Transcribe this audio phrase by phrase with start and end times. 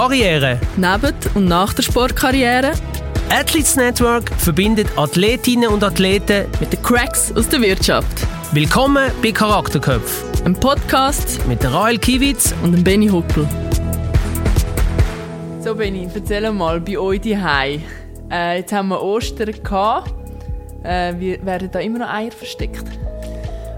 [0.00, 0.58] Karriere.
[0.78, 2.72] Neben und nach der Sportkarriere.
[3.28, 8.26] Athletes Network verbindet Athletinnen und Athleten mit den Cracks aus der Wirtschaft.
[8.52, 10.24] Willkommen bei Charakterköpf.
[10.46, 13.46] Ein Podcast mit der Rael Kiewitz und dem Benny Huckel.
[15.60, 20.14] So Benny, erzähl mal bei euch die äh, Jetzt haben wir Ostern gehabt.
[20.82, 21.12] Äh,
[21.44, 22.86] werden da immer noch Eier versteckt?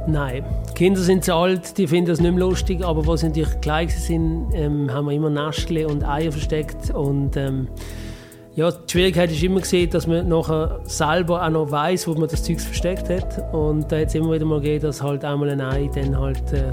[0.07, 0.45] Nein.
[0.83, 3.89] Kinder sind zu alt, die finden das nicht mehr lustig, aber wo sie natürlich klein
[3.89, 6.91] sind, ähm, haben wir immer Nestchen und Eier versteckt.
[6.91, 7.69] Und, ähm,
[8.57, 12.29] ja, die Schwierigkeit ist immer gesehen, dass man nachher selber auch noch weiß, wo man
[12.29, 13.55] das Zeug versteckt hat.
[13.55, 16.53] Und da hat es immer wieder mal gegeben, dass halt einmal ein Ei dann halt
[16.53, 16.73] äh,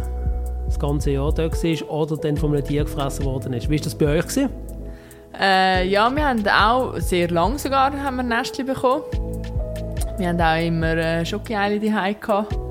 [0.66, 3.70] das ganze Jahr da war oder dann von einem Tier gefressen worden ist.
[3.70, 4.24] Wie war das bei euch?
[4.24, 4.50] Gewesen?
[5.40, 9.04] Äh, ja, wir haben auch sehr lang sogar haben wir Nestchen bekommen.
[10.18, 12.69] Wir haben auch immer äh, Schokoeile daheim gehabt.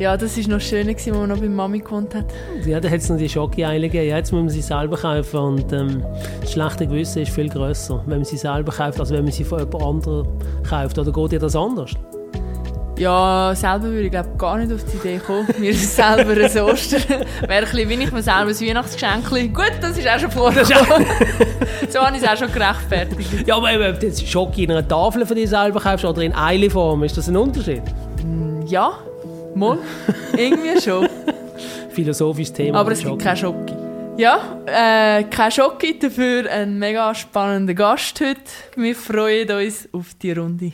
[0.00, 2.24] Ja, das war noch schöner, als man noch bei Mami gewohnt hat.
[2.64, 4.08] Ja, da hat es noch die Schokoeile gegeben.
[4.08, 6.02] Jetzt muss man sie selber kaufen und ähm,
[6.40, 9.44] das schlechte Gewissen ist viel grösser, wenn man sie selber kauft, als wenn man sie
[9.44, 10.26] von jemand anderem
[10.66, 10.98] kauft.
[10.98, 11.90] Oder geht dir das anders?
[12.98, 17.02] Ja, selber würde ich glaube gar nicht auf die Idee kommen, mir selber ein Ostern.
[17.46, 19.54] Wäre ein bisschen, ich mir selber ein Weihnachtsgeschenk.
[19.54, 21.06] Gut, das ist auch schon vorgekommen.
[21.90, 23.46] so habe ich es auch schon gerechtfertigt.
[23.46, 26.34] Ja, aber ob du jetzt Schoki in einer Tafel von dir selber kaufst oder in
[26.34, 27.82] Eileform, ist das ein Unterschied?
[28.66, 28.94] Ja,
[29.56, 29.78] mal.
[30.36, 31.08] Irgendwie schon.
[31.90, 32.78] Philosophisches Thema.
[32.78, 33.74] Aber es gibt keinen Schoki.
[34.16, 38.40] Ja, äh, kein Schoki, dafür ein mega spannender Gast heute.
[38.76, 40.72] Wir freuen uns auf die Runde.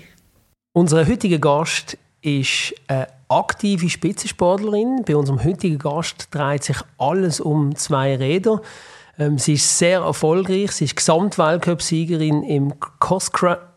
[0.72, 5.04] Unser heutiger Gast ist eine aktive Spitzensportlerin.
[5.06, 8.60] Bei unserem heutigen Gast dreht sich alles um zwei Räder.
[9.18, 10.72] Ähm, sie ist sehr erfolgreich.
[10.72, 13.30] Sie ist Gesamtweltcup-Siegerin im Cross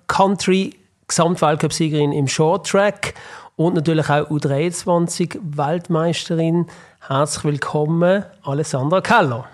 [0.07, 0.75] Country,
[1.07, 3.13] Gesamtweltcup-Siegerin im Short Track
[3.59, 6.67] und natürlich auch U23-Weltmeisterin.
[7.05, 9.49] Herzlich willkommen, Alessandra Keller.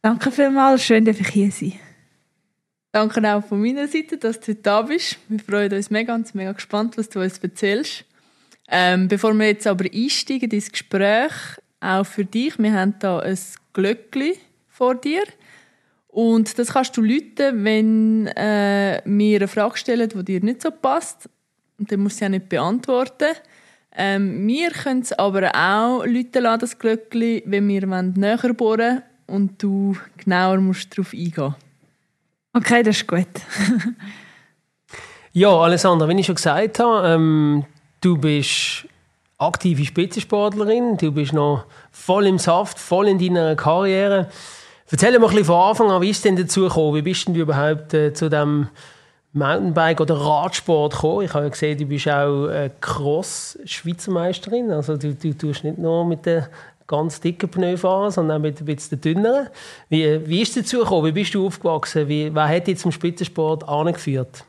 [0.00, 1.74] Danke vielmals, schön, dass ich hier sein
[2.90, 5.18] Danke auch von meiner Seite, dass du heute da bist.
[5.28, 8.06] Wir freuen uns mega und sind mega gespannt, was du uns erzählst.
[8.66, 11.32] Ähm, bevor wir jetzt aber einsteigen ins Gespräch,
[11.80, 13.38] auch für dich, wir haben hier ein
[13.74, 14.36] Glöckchen
[14.68, 15.24] vor dir.
[16.06, 20.70] Und das kannst du läuten, wenn äh, wir eine Frage stellen, die dir nicht so
[20.70, 21.28] passt.
[21.78, 23.34] Und dann musst du sie auch nicht beantworten.
[23.96, 29.62] Ähm, wir können es aber auch läuten lassen, das Glöckchen, wenn wir näher bohren und
[29.62, 31.54] du genauer musst darauf eingehen
[32.52, 33.26] Okay, das ist gut.
[35.32, 37.64] ja, Alessandra, wie ich schon gesagt habe, ähm,
[38.00, 38.86] du bist
[39.38, 44.28] aktive Spitzensportlerin, du bist noch voll im Saft, voll in deiner Karriere.
[44.90, 46.96] Erzähl mir ein bisschen von Anfang an, wie ist denn dazu gekommen?
[46.96, 48.68] Wie bist denn du überhaupt äh, zu dem
[49.32, 51.24] Mountainbike oder Radsport gekommen?
[51.24, 54.70] Ich habe gesehen, du bist auch äh, Cross-Schweizer Meisterin.
[54.70, 56.48] Also du, du tust nicht nur mit der
[56.86, 59.48] ganz dicken Pneu fahren, sondern auch mit ein bisschen dünneren.
[59.88, 61.06] Wie, wie ist es dazu gekommen?
[61.06, 62.08] Wie bist du aufgewachsen?
[62.08, 64.44] Wie, wer hat dich zum Spitzensport angeführt?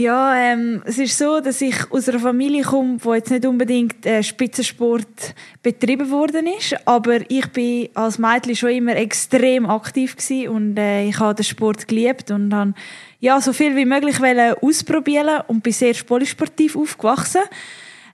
[0.00, 4.06] Ja, ähm, es ist so, dass ich aus einer Familie komme, wo jetzt nicht unbedingt
[4.06, 10.48] äh, Spitzensport betrieben worden ist, aber ich bin als Mädchen schon immer extrem aktiv gewesen
[10.48, 12.72] und äh, ich habe den Sport geliebt und habe
[13.18, 14.16] ja so viel wie möglich
[14.62, 17.42] ausprobieren und bin sehr polysportiv aufgewachsen.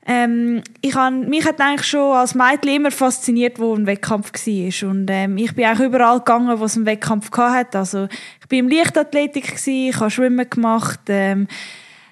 [0.08, 4.90] Ähm, ich han, mich hat eigentlich schon als Mädchen immer fasziniert, wo ein Wettkampf war.
[4.90, 7.78] Und ähm, ich bin eigentlich überall gegangen, wo es einen Wettkampf hatte.
[7.78, 8.06] Also
[8.40, 11.48] ich bin im Leichtathletik, gewesen, ich habe Schwimmen gemacht, ähm,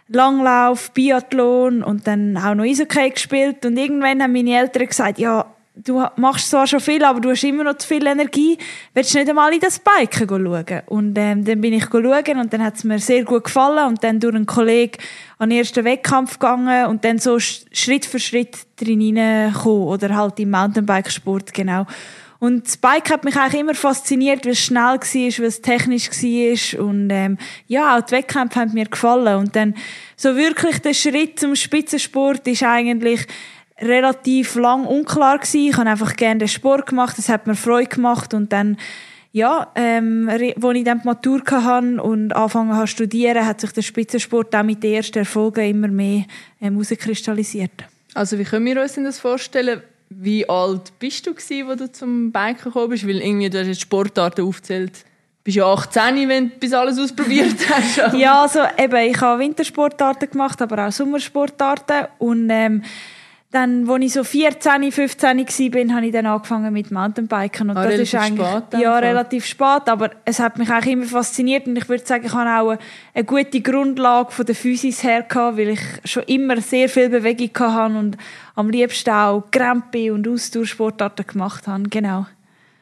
[0.09, 3.65] Langlauf, Biathlon und dann auch noch Eishockey gespielt.
[3.65, 7.42] Und irgendwann haben meine Eltern gesagt, ja, du machst zwar schon viel, aber du hast
[7.44, 8.56] immer noch zu viel Energie.
[8.92, 10.82] Willst du nicht einmal in das Biken schauen?
[10.86, 14.04] Und ähm, dann bin ich schauen und dann hat es mir sehr gut gefallen und
[14.04, 14.98] dann durch einen Kollegen
[15.38, 20.38] an den ersten Wettkampf gegangen und dann so Schritt für Schritt drin hineingekommen oder halt
[20.38, 21.86] im Mountainbikesport, genau.
[22.38, 26.10] Und das Bike hat mich eigentlich immer fasziniert, weil es schnell war, weil es technisch
[26.10, 26.84] war.
[26.84, 29.38] Und ähm, ja, auch die Wettkämpfe haben mir gefallen.
[29.38, 29.74] Und dann
[30.14, 33.26] so wirklich der Schritt zum Spitzensport ist eigentlich
[33.80, 35.68] relativ lang unklar gewesen.
[35.68, 38.76] Ich habe einfach gerne den Sport gemacht, es hat mir Freude gemacht und dann
[39.34, 43.82] ja, ähm, als ich dann die Matur hatte und angefangen zu studieren, hat sich der
[43.82, 46.24] Spitzensport auch mit den ersten Erfolgen immer mehr
[46.60, 47.72] ähm, herauskristallisiert.
[48.15, 49.82] Also wie können wir uns das vorstellen?
[50.09, 53.09] Wie alt bist du gewesen, als du zum Biken gekommen bist?
[53.09, 54.98] Weil irgendwie, du hast jetzt Sportarten aufgezählt.
[54.98, 58.15] Du bist ja 18, wenn du bis alles ausprobiert hast.
[58.15, 62.84] ja, also eben, ich habe Wintersportarten gemacht, aber auch Sommersportarten und ähm,
[63.54, 67.71] dann, als ich so 14, 15 war, habe ich dann angefangen mit Mountainbiken.
[67.71, 71.06] Und ah, das ist eigentlich spät, ja, relativ spät, aber es hat mich eigentlich immer
[71.06, 72.78] fasziniert und ich würde sagen, ich habe auch eine,
[73.15, 77.51] eine gute Grundlage von der Physis her gehabt, weil ich schon immer sehr viel Bewegung
[77.59, 78.16] hatte und
[78.56, 82.27] am liebsten auch Krempe und Ausdauersportarten gemacht habe, genau.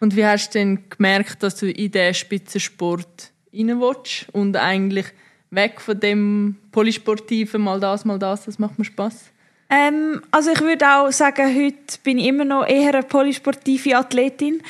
[0.01, 5.07] Und wie hast du denn gemerkt, dass du in den Spitzensport rein willst und eigentlich
[5.51, 9.32] weg von dem Polysportiven, mal das, mal das, das macht mir Spaß?
[9.73, 14.61] Ähm, also ich würde auch sagen, heute bin ich immer noch eher eine polysportive Athletin.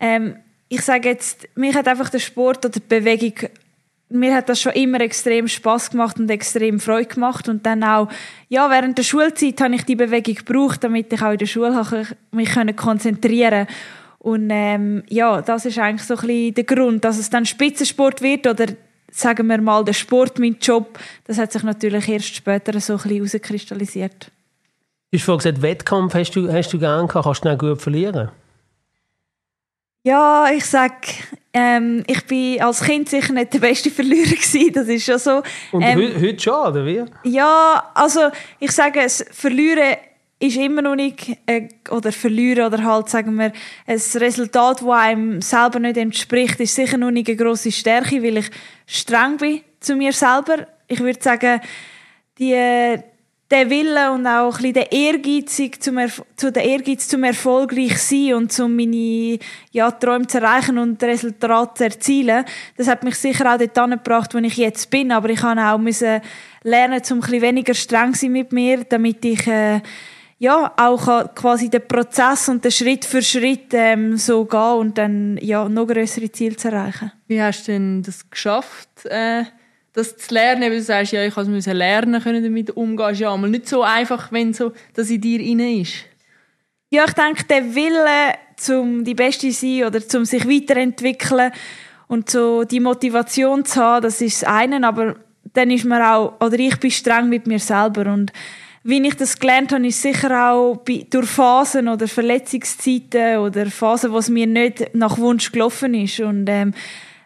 [0.00, 0.36] Ähm,
[0.68, 3.50] ich sage jetzt, mich hat einfach der Sport oder die Bewegung,
[4.08, 8.08] mir hat das schon immer extrem Spaß gemacht und extrem Freude gemacht und dann auch,
[8.48, 12.06] ja, während der Schulzeit habe ich die Bewegung gebraucht, damit ich auch in der Schule
[12.32, 13.74] mich konzentrieren konnte.
[14.18, 18.22] Und ähm, ja, das ist eigentlich so ein bisschen der Grund, dass es dann Spitzensport
[18.22, 18.66] wird oder
[19.12, 22.98] sagen wir mal der Sport mein Job, das hat sich natürlich erst später so ein
[22.98, 24.32] bisschen herauskristallisiert.
[25.10, 27.24] Du hast vorhin gesagt, Wettkampf hast du, hast du gerne gehabt.
[27.24, 28.30] Kannst du schnell gut verlieren?
[30.04, 30.94] Ja, ich sage,
[31.52, 34.72] ähm, ich bin als Kind sicher nicht der beste Verlierer gewesen.
[34.72, 35.42] Das ist schon so.
[35.72, 37.04] Und ähm, heute, heute schon, oder wie?
[37.24, 38.28] Ja, also
[38.60, 39.96] ich sage, das Verlieren
[40.40, 43.52] ist immer noch nicht, äh, oder verlieren oder halt, sagen wir,
[43.86, 48.36] ein Resultat, das einem selber nicht entspricht, ist sicher noch nicht eine grosse Stärke, weil
[48.36, 48.50] ich
[48.86, 50.66] streng bin zu mir selber.
[50.86, 51.60] Ich würde sagen,
[52.38, 52.98] die,
[53.50, 55.98] der Wille und auch ein bisschen der Ehrgeiz zum,
[56.36, 59.38] zu der Ehrgeiz zum erfolgreich sein und zum meine
[59.72, 62.44] ja, Träume zu erreichen und Resultate zu erzielen,
[62.76, 65.12] das hat mich sicher auch dort gebracht, wo ich jetzt bin.
[65.12, 66.20] Aber ich habe auch müssen
[66.62, 69.80] lernen, um ein bisschen weniger streng sein mit mir, damit ich äh,
[70.38, 75.38] ja auch quasi den Prozess und den Schritt für Schritt ähm, so gehen und dann
[75.40, 77.12] ja noch größere Ziele zu erreichen.
[77.26, 79.06] Wie hast du denn das geschafft?
[79.06, 79.44] Äh
[79.92, 83.32] das zu lernen, weil du sagst, ja, ich musste lernen können damit umgehen, ist ja
[83.32, 86.04] einmal nicht so einfach, wenn so das in dir rein ist.
[86.90, 91.52] Ja, ich denke, der Wille, zum die Beste sein oder zum sich weiterentwickeln
[92.08, 95.16] und so die Motivation zu haben, das ist das eine, aber
[95.52, 98.32] dann ist man auch, oder ich bin streng mit mir selber und
[98.84, 104.18] wie ich das gelernt habe, ist sicher auch durch Phasen oder Verletzungszeiten oder Phasen, wo
[104.18, 106.72] es mir nicht nach Wunsch gelaufen ist und ähm,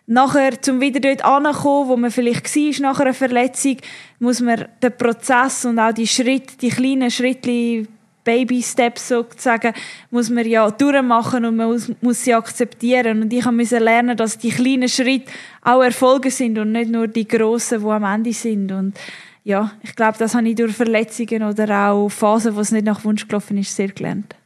[0.06, 3.76] Nachher, zum wieder dort anzukommen, wo man vielleicht war nach einer Verletzung,
[4.18, 7.86] muss man den Prozess und auch die Schritte, die kleinen Schritte,
[8.24, 9.74] Baby-Steps sozusagen,
[10.10, 13.22] muss man ja durchmachen und man muss, muss sie akzeptieren.
[13.22, 15.30] Und ich musste lernen, dass die kleinen Schritte
[15.62, 18.70] auch Erfolge sind und nicht nur die grossen, die am Ende sind.
[18.70, 18.98] Und
[19.44, 23.04] ja, ich glaube, das habe ich durch Verletzungen oder auch Phasen, wo es nicht nach
[23.04, 24.36] Wunsch gelaufen ist, sehr gelernt.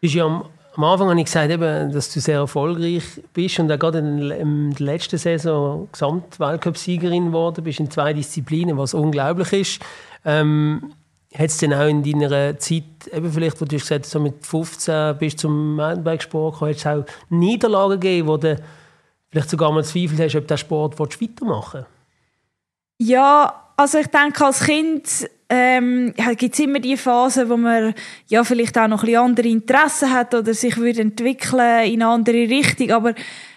[0.00, 0.44] Ist ja
[0.76, 3.02] am Anfang habe ich gesagt, eben, dass du sehr erfolgreich
[3.32, 8.92] bist und auch gerade in der letzten Saison Gesamtweltcup-Siegerin geworden bist in zwei Disziplinen, was
[8.92, 9.80] unglaublich ist.
[10.24, 10.92] Ähm,
[11.34, 14.44] hat es denn auch in deiner Zeit, eben vielleicht, wo du gesagt hast, so mit
[14.44, 18.56] 15 bist zum Mountainbikesport gekommen, auch Niederlagen gegeben, wo du
[19.30, 23.10] vielleicht sogar mal Zweifel hast, ob du diesen Sport weitermachen willst?
[23.10, 27.94] Ja, also ich denke, als Kind ähm, gibt es immer die Phase, wo man
[28.26, 32.10] ja vielleicht auch noch ein bisschen andere Interessen hat oder sich würde entwickeln in eine
[32.10, 32.90] andere Richtung.
[32.90, 33.14] Aber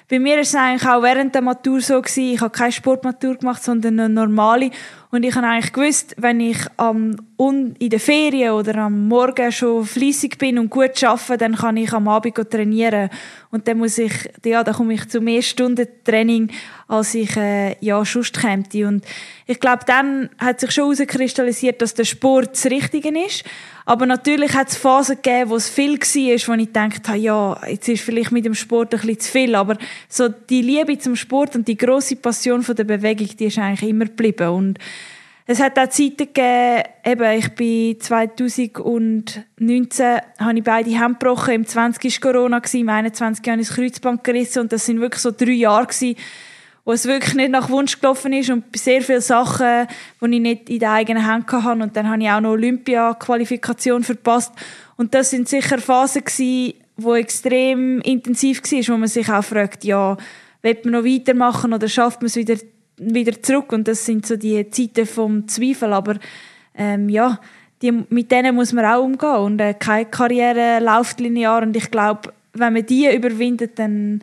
[0.07, 3.36] bei mir ist es eigentlich auch während der Matur so gewesen, ich habe keine Sportmatur
[3.36, 4.71] gemacht, sondern eine normale.
[5.11, 9.83] Und ich habe eigentlich gewusst, wenn ich am, in der Ferien oder am Morgen schon
[9.83, 13.09] fließig bin und gut arbeite, dann kann ich am Abend trainieren.
[13.50, 14.13] Und dann muss ich,
[14.45, 16.51] ja, dann komme ich zu mehr Stunden Training,
[16.88, 18.63] als ich, äh, ja, sonst käme.
[18.88, 19.03] Und
[19.47, 23.44] ich glaube, dann hat sich schon herauskristallisiert, dass der Sport das Richtige ist.
[23.85, 27.59] Aber natürlich hat es Phasen gegeben, wo es viel war, wo ich gedacht habe, ja,
[27.67, 29.56] jetzt ist vielleicht mit dem Sport ein bisschen zu viel.
[29.56, 29.77] Aber
[30.07, 33.89] so die Liebe zum Sport und die große Passion von der Bewegung, die ist eigentlich
[33.89, 34.49] immer geblieben.
[34.49, 34.80] Und
[35.51, 39.35] es hat auch Zeiten gegeben, eben, ich bin 2019
[40.37, 44.23] habe ich beide Hände gebrochen, im 20 war Corona, im 21 habe ich das Kreuzband
[44.23, 46.18] gerissen und das sind wirklich so drei Jahre gewesen,
[46.85, 49.87] wo es wirklich nicht nach Wunsch gelaufen ist und sehr viele Sachen,
[50.21, 51.81] die ich nicht in den eigenen Händen hatte.
[51.81, 54.53] Und dann habe ich auch noch Olympia-Qualifikation verpasst.
[54.97, 59.83] Und das sind sicher Phasen gewesen, die extrem intensiv waren, wo man sich auch fragt,
[59.83, 60.15] ja,
[60.61, 62.56] wird man noch weitermachen oder schafft man es wieder,
[62.99, 63.71] wieder zurück?
[63.71, 65.94] Und das sind so die Zeiten vom Zweifel.
[65.94, 66.15] Aber
[66.75, 67.39] ähm, ja,
[67.81, 69.35] die, mit denen muss man auch umgehen.
[69.35, 71.63] Und äh, keine Karriere läuft linear.
[71.63, 74.21] Und ich glaube, wenn man die überwindet, dann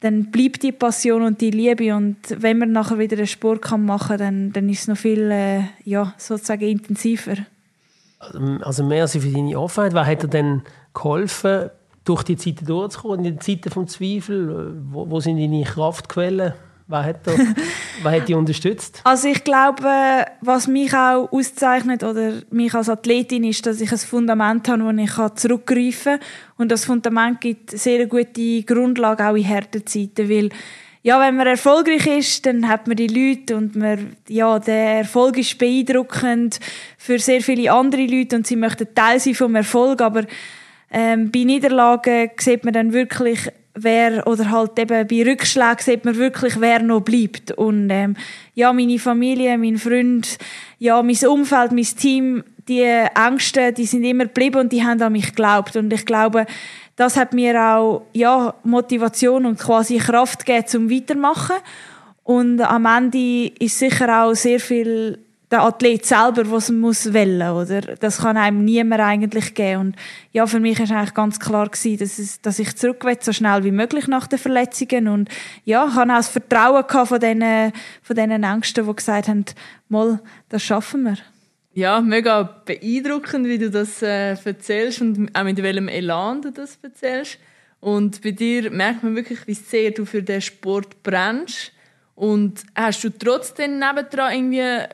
[0.00, 3.84] dann bleibt die Passion und die Liebe und wenn man nachher wieder einen Sport kann
[3.84, 7.36] machen dann, dann ist es noch viel äh, ja, sozusagen intensiver.
[8.62, 9.94] Also mehr für deine Offenheit.
[9.94, 10.62] Was hat dir denn
[10.94, 11.70] geholfen,
[12.04, 14.76] durch die Zeiten durchzukommen, in den Zeiten vom Zweifel?
[14.90, 16.54] Wo, wo sind deine Kraftquellen?
[16.88, 17.32] Wer hat, da,
[18.02, 19.00] wer hat dich unterstützt?
[19.04, 23.98] Also ich glaube, was mich auch auszeichnet oder mich als Athletin ist, dass ich ein
[23.98, 26.28] Fundament habe, wo ich zurückgreifen kann.
[26.58, 30.50] Und das Fundament gibt sehr gute Grundlage auch in harten Zeiten, weil
[31.02, 35.38] ja, wenn man erfolgreich ist, dann hat man die Leute und man, ja, der Erfolg
[35.38, 36.58] ist beeindruckend
[36.98, 40.24] für sehr viele andere Leute und sie möchten Teil sein vom Erfolg, aber
[40.90, 43.38] ähm, bei Niederlagen sieht man dann wirklich
[43.76, 47.52] wer oder halt eben bei Rückschlägen sieht man wirklich, wer noch bleibt.
[47.52, 48.16] Und ähm,
[48.54, 50.38] ja, meine Familie, mein Freund,
[50.78, 55.12] ja, mein Umfeld, mein Team, die Ängste, die sind immer geblieben und die haben an
[55.12, 55.76] mich geglaubt.
[55.76, 56.46] Und ich glaube,
[56.96, 61.56] das hat mir auch ja, Motivation und quasi Kraft gegeben zum Weitermachen.
[62.24, 65.18] Und am Ende ist sicher auch sehr viel
[65.50, 67.80] der Athlet selber, was man muss wählen, oder?
[67.80, 69.80] Das kann einem niemand eigentlich geben.
[69.80, 69.96] Und
[70.32, 73.32] ja, für mich ist eigentlich ganz klar gewesen, dass, es, dass ich zurück will, so
[73.32, 75.06] schnell wie möglich nach den Verletzungen.
[75.06, 75.28] Und
[75.64, 77.72] ja, ich hatte auch das Vertrauen gehabt von diesen,
[78.02, 79.44] von diesen Ängsten, die gesagt haben,
[79.88, 81.16] mal, das schaffen wir.
[81.74, 86.78] Ja, mega beeindruckend, wie du das äh, erzählst und auch mit welchem Elan du das
[86.82, 87.38] erzählst.
[87.80, 91.72] Und bei dir merkt man wirklich, wie sehr du für den Sport brennst.
[92.14, 94.86] Und hast du trotzdem nebendran irgendwie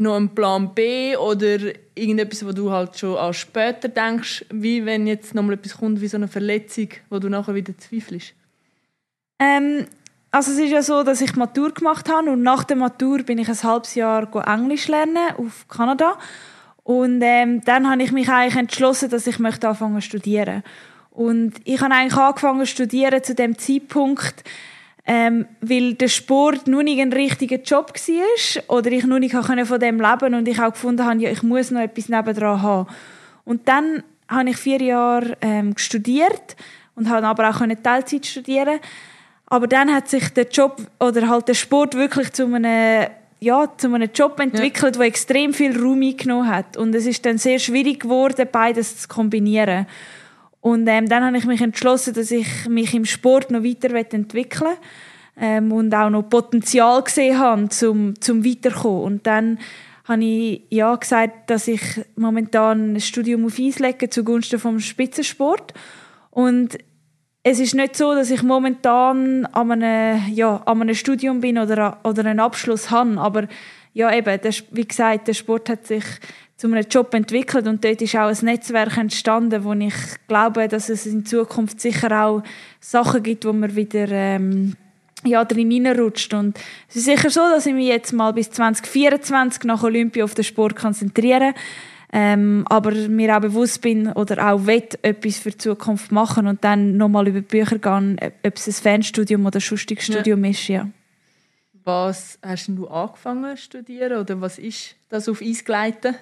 [0.00, 1.58] noch einen Plan B oder
[1.94, 6.08] irgendetwas, wo du halt schon an später denkst, wie wenn jetzt nochmal etwas kommt wie
[6.08, 8.34] so eine Verletzung, wo du nachher wieder zweifelst?
[9.38, 9.86] Ähm,
[10.30, 13.38] also es ist ja so, dass ich Matur gemacht habe und nach der Matur bin
[13.38, 16.18] ich ein halbes Jahr Englisch lernen auf Kanada
[16.82, 20.62] und ähm, dann habe ich mich eigentlich entschlossen, dass ich möchte anfangen zu studieren
[21.10, 24.44] und ich habe eigentlich angefangen zu studieren zu dem Zeitpunkt,
[25.12, 29.80] ähm, weil der Sport nur nicht ein richtiger Job war oder ich nur nicht von
[29.80, 32.88] dem leben und ich auch gefunden habe, ja, ich muss noch etwas nebendran haben.
[33.44, 36.54] Und dann habe ich vier Jahre ähm, studiert
[36.94, 38.78] und habe aber auch Teilzeit studieren
[39.50, 43.08] aber dann hat sich der Job oder halt der Sport wirklich zu einem
[43.42, 45.00] ja, zu einem Job entwickelt, ja.
[45.00, 46.76] der extrem viel Raum eingenommen hat.
[46.76, 49.86] Und es ist dann sehr schwierig geworden, beides zu kombinieren.
[50.60, 54.76] Und ähm, dann habe ich mich entschlossen, dass ich mich im Sport noch weiter entwickeln
[55.38, 59.02] ähm, und auch noch Potenzial gesehen habe, zum, zum Weiterkommen.
[59.02, 59.58] Und dann
[60.04, 61.80] habe ich ja gesagt, dass ich
[62.16, 65.72] momentan ein Studium auf Eis lege zugunsten vom Spitzensport.
[66.30, 66.78] Und
[67.42, 71.98] es ist nicht so, dass ich momentan an einem, ja, an einem Studium bin oder,
[72.04, 73.48] oder einen Abschluss habe, aber
[73.94, 76.04] ja eben, der, wie gesagt, der Sport hat sich
[76.60, 79.94] zu einem Job entwickelt und dort ist auch ein Netzwerk entstanden, wo ich
[80.28, 82.42] glaube, dass es in Zukunft sicher auch
[82.80, 84.76] Sachen gibt, wo man wieder ähm,
[85.24, 86.34] ja, drin hineinrutscht.
[86.34, 86.58] Und
[86.90, 90.44] es ist sicher so, dass ich mich jetzt mal bis 2024 nach Olympia auf den
[90.44, 91.54] Sport konzentriere.
[92.12, 96.62] Ähm, aber mir auch bewusst bin oder auch will, etwas für die Zukunft machen und
[96.62, 100.50] dann nochmal über Bücher gehen, ob es ein Fernstudium oder ein Studium ja.
[100.50, 100.68] ist.
[100.68, 100.88] Ja.
[101.90, 106.14] Was hast du angefangen zu studieren oder was ist das auf Eis geleiten?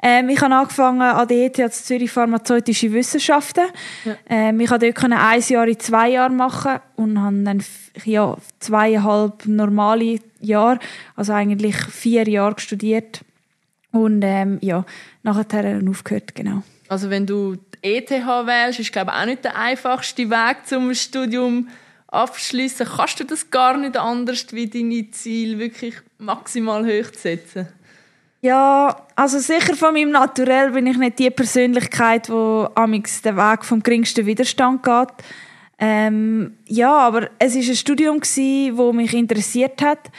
[0.00, 3.64] Ähm, ich habe angefangen an der ETH Zürich Pharmazeutische Wissenschaften.
[4.04, 4.16] Ja.
[4.30, 7.64] Ähm, ich konnte dort ein Jahr in zwei Jahren machen und habe dann
[8.04, 10.78] ja, zweieinhalb normale Jahre,
[11.16, 13.22] also eigentlich vier Jahre studiert
[13.90, 14.84] und ähm, ja,
[15.24, 16.62] nachher aufgehört, genau.
[16.86, 20.94] Also wenn du die ETH wählst, ist glaube ich auch nicht der einfachste Weg zum
[20.94, 21.66] Studium
[22.08, 27.68] abschließen, kannst du das gar nicht anders, wie deine Ziele wirklich maximal hoch zu setzen?
[28.40, 33.64] Ja, also sicher von meinem Naturell bin ich nicht die Persönlichkeit, die amix den Weg
[33.64, 35.08] vom geringsten Widerstand geht.
[35.80, 40.10] Ähm, ja, aber es ist ein Studium gsi, wo mich interessiert hat.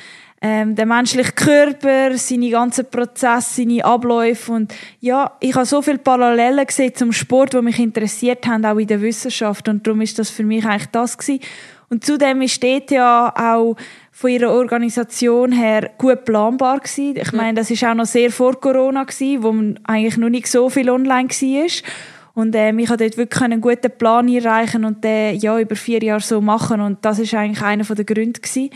[0.42, 5.98] Ähm, der menschliche Körper, seine ganzen Prozesse, seine Abläufe und ja, ich habe so viele
[5.98, 10.18] Parallelen gesehen zum Sport, wo mich interessiert haben, auch in der Wissenschaft und darum ist
[10.18, 11.42] das für mich eigentlich das gewesen.
[11.90, 13.76] Und zudem ist ja auch
[14.12, 17.16] von ihrer Organisation her gut planbar gewesen.
[17.16, 20.48] Ich meine, das ist auch noch sehr vor Corona gewesen, wo man eigentlich noch nicht
[20.48, 21.92] so viel online war.
[22.36, 26.04] Und ähm, ich konnte dort wirklich einen guten Plan erreichen und den ja über vier
[26.04, 26.80] Jahre so machen.
[26.80, 28.70] Und das ist eigentlich einer der Gründe gewesen.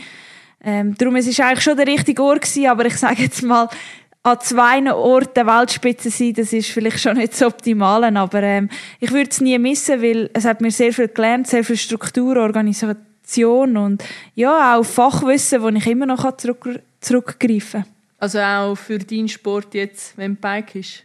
[0.66, 3.68] Ähm, darum es ist eigentlich schon der richtige Ort gewesen, aber ich sage jetzt mal,
[4.24, 9.12] an zwei Orten Weltspitze sein, das ist vielleicht schon nicht so optimal, aber ähm, ich
[9.12, 13.76] würde es nie missen, weil es hat mir sehr viel gelernt, sehr viel Struktur, Organisation
[13.76, 14.02] und
[14.34, 17.92] ja, auch Fachwissen, wo ich immer noch zurück, zurückgreifen kann.
[18.18, 21.02] Also auch für deinen Sport jetzt, wenn Bike ist?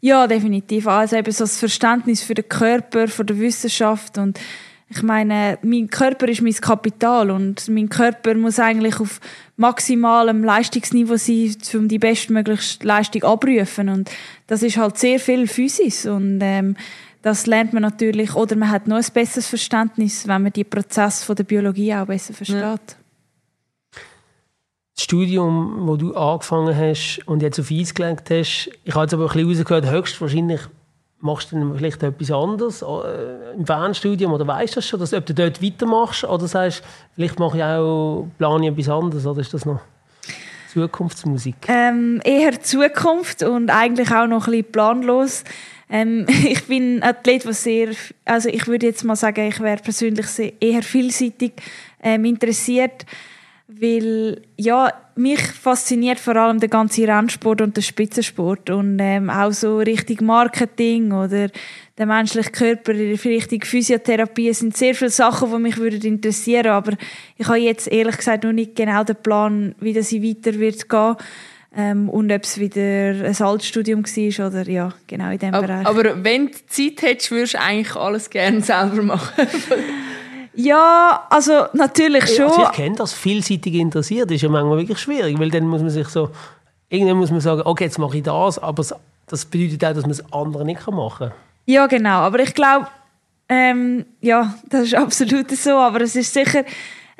[0.00, 0.86] Ja, definitiv.
[0.86, 4.38] Also eben so das Verständnis für den Körper, für die Wissenschaft und
[4.88, 9.20] ich meine, mein Körper ist mein Kapital und mein Körper muss eigentlich auf
[9.56, 13.88] maximalem Leistungsniveau sein, um die bestmögliche Leistung abrufen.
[13.88, 14.10] Und
[14.46, 16.76] das ist halt sehr viel Physis und ähm,
[17.22, 21.24] das lernt man natürlich, oder man hat noch ein besseres Verständnis, wenn man die Prozesse
[21.24, 22.60] von der Biologie auch besser versteht.
[22.60, 22.76] Ja.
[24.94, 29.14] Das Studium, wo du angefangen hast und jetzt auf Eis gelenkt hast, ich habe jetzt
[29.14, 30.60] aber ein bisschen rausgehört, höchstwahrscheinlich
[31.24, 35.24] machst du vielleicht etwas anderes äh, im Fernstudium oder weißt du das schon, dass, ob
[35.24, 39.54] du dort weitermachst oder sagst, vielleicht mache ich auch, plane ich etwas anderes oder ist
[39.54, 39.80] das noch
[40.72, 41.56] Zukunftsmusik?
[41.68, 45.44] Ähm, eher Zukunft und eigentlich auch noch ein bisschen planlos.
[45.88, 47.88] Ähm, ich bin Athlet, was sehr,
[48.26, 50.26] also ich würde jetzt mal sagen, ich wäre persönlich
[50.60, 51.52] eher vielseitig
[52.02, 53.06] ähm, interessiert,
[53.66, 59.52] weil ja mich fasziniert vor allem der ganze Rennsport und der Spitzensport und ähm, auch
[59.52, 61.48] so richtig Marketing oder
[61.96, 66.92] der menschliche Körper, richtig Physiotherapie, es sind sehr viele Sachen, die mich würden interessieren, aber
[67.36, 71.16] ich habe jetzt ehrlich gesagt noch nicht genau den Plan, wie das weiter wird gehen
[71.76, 75.86] ähm, und ob es wieder ein Altstudium war oder ja, genau in dem aber, Bereich.
[75.86, 79.46] Aber wenn du Zeit hättest, würdest du eigentlich alles gerne selber machen?
[80.54, 82.46] ja, also natürlich schon.
[82.46, 85.90] Also ich kenne das, vielseitig interessiert ist ja manchmal wirklich schwierig, weil dann muss man
[85.90, 86.30] sich so,
[86.88, 88.84] irgendwann muss man sagen, okay, jetzt mache ich das, aber
[89.26, 91.38] das bedeutet auch, dass man das andere nicht machen kann.
[91.66, 92.88] Ja, genau, aber ich glaube,
[93.48, 96.64] ähm, ja, das ist absolut so, aber es ist sicher,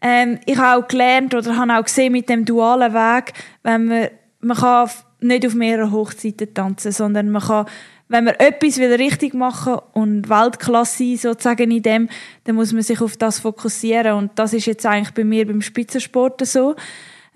[0.03, 4.09] ähm, ich habe auch gelernt oder habe auch gesehen mit dem dualen Weg, wenn man
[4.45, 7.67] man kann nicht auf mehreren Hochzeiten tanzen, sondern man kann,
[8.09, 12.09] wenn man etwas wieder richtig machen und Weltklasse sozusagen in dem,
[12.45, 15.63] dann muss man sich auf das fokussieren und das ist jetzt eigentlich bei mir beim
[15.63, 16.77] Spitzensport so.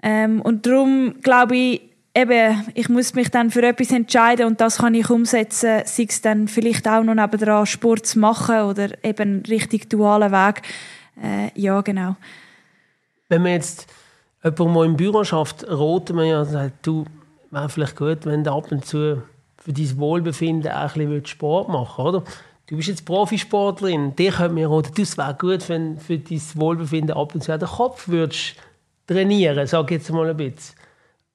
[0.03, 1.81] Ähm, und darum glaube ich,
[2.15, 6.21] eben, ich muss mich dann für etwas entscheiden und das kann ich umsetzen, sei es
[6.21, 10.63] dann vielleicht auch noch nebenan Sport zu machen oder eben richtig dualen Weg.
[11.23, 12.17] Äh, ja, genau.
[13.29, 13.87] Wenn man jetzt
[14.45, 17.05] jemand, der im Büro schafft, roten wir ja sagt, du,
[17.51, 19.23] wäre vielleicht gut, wenn du ab und zu
[19.69, 22.25] für dein Wohlbefinden auch ein bisschen Sport machen oder?
[22.69, 26.41] Du bist jetzt Profisportlerin, dir könnte mir du, es wäre gut, wenn du für dein
[26.55, 28.55] Wohlbefinden ab und zu den Kopf würdest
[29.07, 30.75] trainieren, sag jetzt mal ein bisschen.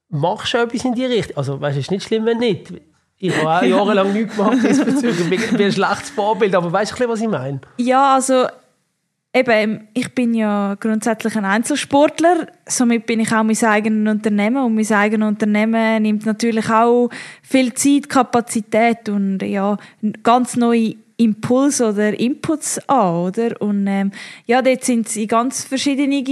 [0.10, 1.38] Machst du etwas in die Richtung?
[1.38, 2.74] Also, weißt du, es ist nicht schlimm, wenn nicht.
[3.18, 5.44] Ich habe auch jahrelang nichts gemacht diesbezüglich.
[5.44, 7.62] Ich bin ein schlechtes Vorbild, aber weißt du, was ich meine?
[7.78, 8.48] Ja, also
[9.34, 14.76] eben, ich bin ja grundsätzlich ein Einzelsportler, somit bin ich auch mein eigenes Unternehmen und
[14.76, 17.10] mein eigenes Unternehmen nimmt natürlich auch
[17.42, 19.78] viel Zeit, Kapazität und ja,
[20.22, 23.62] ganz neue Impuls oder Inputs an, oder?
[23.62, 24.12] Und ähm,
[24.46, 26.24] ja, dort sind sie ganz verschiedene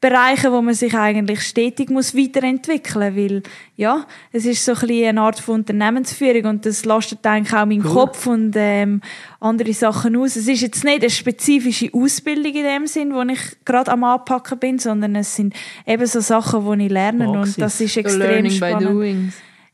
[0.00, 3.42] Bereiche, wo man sich eigentlich stetig muss weiterentwickeln muss, weil
[3.76, 7.66] ja, es ist so ein bisschen eine Art von Unternehmensführung und das lastet eigentlich auch
[7.66, 7.92] meinen cool.
[7.92, 9.02] Kopf und ähm,
[9.40, 10.36] andere Sachen aus.
[10.36, 14.58] Es ist jetzt nicht eine spezifische Ausbildung in dem Sinn, wo ich gerade am Anpacken
[14.58, 15.54] bin, sondern es sind
[15.86, 17.56] eben so Sachen, die ich lerne Praxis.
[17.56, 19.32] und das ist extrem Learning spannend.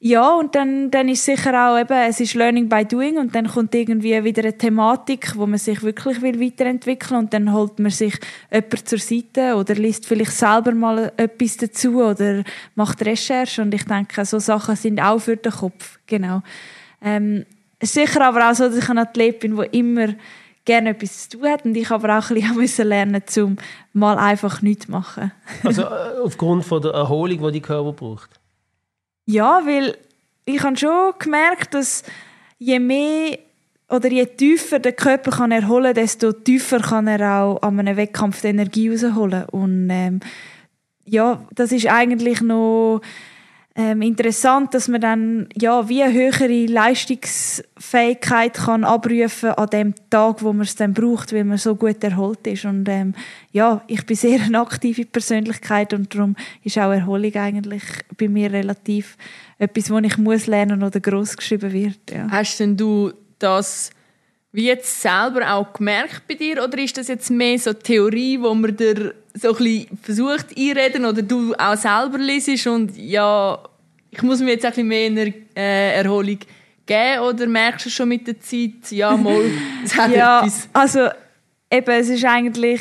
[0.09, 3.49] Ja, und dann, dann ist sicher auch eben, es ist Learning by Doing und dann
[3.49, 7.91] kommt irgendwie wieder eine Thematik, wo man sich wirklich will weiterentwickeln und dann holt man
[7.91, 8.15] sich
[8.53, 12.45] jemanden zur Seite oder liest vielleicht selber mal etwas dazu oder
[12.77, 16.41] macht Recherche und ich denke, so Sachen sind auch für den Kopf, genau.
[17.03, 17.45] Ähm,
[17.83, 20.15] sicher aber auch so, dass ich ein Athlet bin, der immer
[20.65, 23.57] gerne etwas zu tun hat und ich aber auch ein bisschen lernen um
[23.93, 25.33] mal einfach nichts zu machen.
[25.65, 28.39] also äh, aufgrund von der Erholung, die die Körper braucht?
[29.27, 29.97] Ja, weil
[30.45, 32.05] ich habe schon gemerkt, dass
[32.59, 33.39] je mehr
[33.89, 38.41] oder je tiefer der Körper kann erholen, desto tiefer kann er auch an einem Wettkampf
[38.41, 39.45] die Energie rausholen.
[39.51, 40.21] Und ähm,
[41.05, 43.01] ja, das ist eigentlich noch
[43.79, 50.43] ähm, interessant, dass man dann ja wie eine höhere Leistungsfähigkeit kann abrufen an dem Tag,
[50.43, 52.65] wo man es dann braucht, weil man so gut erholt ist.
[52.65, 53.15] Und ähm,
[53.53, 57.83] ja, ich bin sehr eine aktive Persönlichkeit und darum ist auch Erholung eigentlich
[58.17, 59.19] bei mir relativ
[59.59, 62.11] etwas, was ich muss lernen oder groß geschrieben wird.
[62.11, 62.29] Ja.
[62.31, 63.91] Hast denn du das
[64.53, 68.55] wie jetzt selber auch gemerkt bei dir oder ist das jetzt mehr so Theorie, wo
[68.55, 73.59] man dir so ein bisschen versucht einreden oder du auch selber lesest und ja,
[74.17, 76.39] ich muss mir jetzt ein bisschen mehr Ener äh, Erholung
[76.87, 79.45] geben oder merkst du schon mit der Zeit, ja mal,
[79.85, 80.69] es hat ja, etwas?
[80.73, 81.09] also
[81.71, 82.81] eben, es ist eigentlich,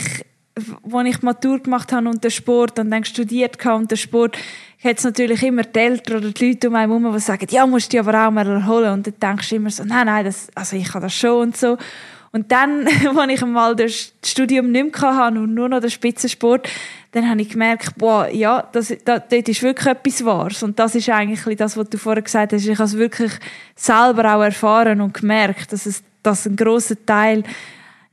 [0.56, 4.38] als ich Matur gemacht habe und den Sport und dann studiert habe und den Sport,
[4.84, 7.66] hat es natürlich immer die Eltern oder die Leute um einen herum, die sagen, ja,
[7.66, 8.94] musst du dich aber auch mal erholen.
[8.94, 11.58] Und dann denkst du immer so, nein, nein, das, also ich kann das schon und
[11.58, 11.78] so.
[12.36, 12.86] Und dann,
[13.18, 16.68] als ich einmal das Studium nicht mehr hatte und nur noch den Spitzensport,
[17.14, 20.62] dann habe ich gemerkt, boah, ja, das, das, dort ist wirklich etwas Wahres.
[20.62, 22.66] Und das ist eigentlich das, was du vorher gesagt hast.
[22.66, 23.32] Ich habe es wirklich
[23.74, 27.44] selber auch erfahren und gemerkt, dass es dass ein großer Teil,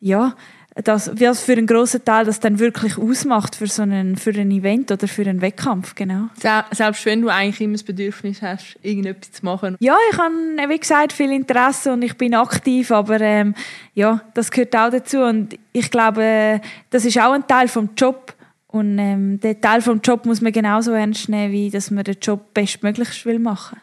[0.01, 0.37] ja,
[0.75, 4.51] das, was für einen grossen Teil das dann wirklich ausmacht für so einen, für ein
[4.51, 6.29] Event oder für einen Wettkampf, genau.
[6.37, 9.77] Selbst wenn du eigentlich immer das Bedürfnis hast, irgendetwas zu machen.
[9.81, 10.35] Ja, ich habe,
[10.69, 13.55] wie gesagt, viel Interesse und ich bin aktiv, aber ähm,
[13.95, 18.35] ja, das gehört auch dazu und ich glaube, das ist auch ein Teil vom Job
[18.69, 22.17] und ähm, den Teil vom Job muss man genauso ernst nehmen, wie dass man den
[22.21, 23.79] Job bestmöglichst will machen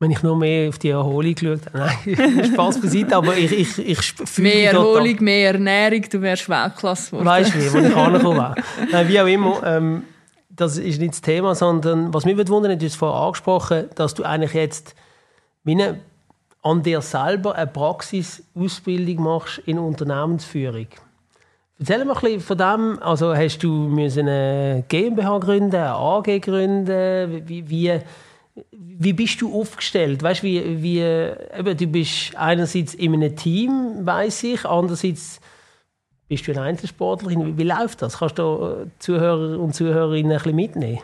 [0.00, 1.90] wenn ich nur mehr auf die Erholung geschaut habe.
[2.06, 7.10] Nein, Spaß beiseite, aber ich, ich, ich fühle Mehr Erholung, mehr Ernährung, du wärst Weltklasse
[7.10, 7.26] geworden.
[7.26, 8.54] Weißt du wie, wo ich angekommen wäre.
[8.90, 10.02] Nein, wie auch immer, ähm,
[10.50, 14.14] das ist nicht das Thema, sondern was mich wundern ist, du hast vorher angesprochen, dass
[14.14, 14.94] du eigentlich jetzt
[15.64, 16.00] wie eine
[16.62, 20.86] an dir selber eine Praxisausbildung machst in Unternehmensführung.
[21.78, 23.02] Erzähl mal ein bisschen von dem.
[23.02, 27.46] Also hast du müssen eine GmbH gründen, eine AG gründen?
[27.46, 28.00] Wie, wie,
[28.70, 30.22] wie bist du aufgestellt?
[30.22, 35.40] Weißt, wie, wie, eben, du bist einerseits in einem Team, weiß ich, andererseits
[36.28, 37.46] bist du eine Einzelsportlerin.
[37.46, 38.18] Wie, wie läuft das?
[38.18, 41.00] Kannst du Zuhörer und Zuhörerinnen ein bisschen mitnehmen?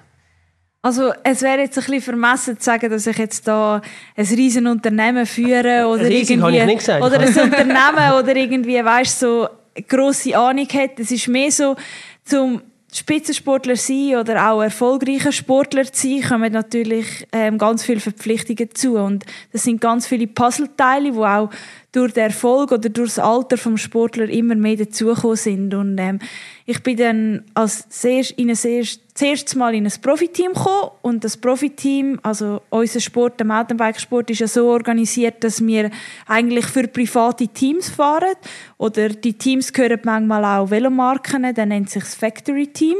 [0.83, 3.83] Also es wäre jetzt ein bisschen vermessen zu sagen, dass ich jetzt da
[4.17, 9.49] ein riesen Unternehmen führe oder Riesig irgendwie oder ein Unternehmen oder irgendwie, weißt so
[9.89, 10.99] grosse Ahnung hat.
[10.99, 11.77] Es ist mehr so
[12.25, 18.97] zum Spitzensportler sein oder auch erfolgreicher Sportler sein, kommen natürlich ähm, ganz viele Verpflichtungen zu.
[18.97, 21.51] Und das sind ganz viele Puzzleteile, die auch
[21.93, 25.75] durch den Erfolg oder durch das Alter vom Sportler immer mehr dazugekommen sind.
[25.75, 26.21] Und ähm,
[26.67, 31.25] ich bin dann als sehr, in ein sehr, zuerst mal in ein Profiteam gekommen und
[31.25, 35.91] das Profiteam, also unser Sport, der Mountainbikesport, ist ja so organisiert, dass wir
[36.27, 38.37] eigentlich für private Teams fahren
[38.79, 42.97] oder die Teams gehören manchmal auch Velomarken, dann nennt sich das Factory Team.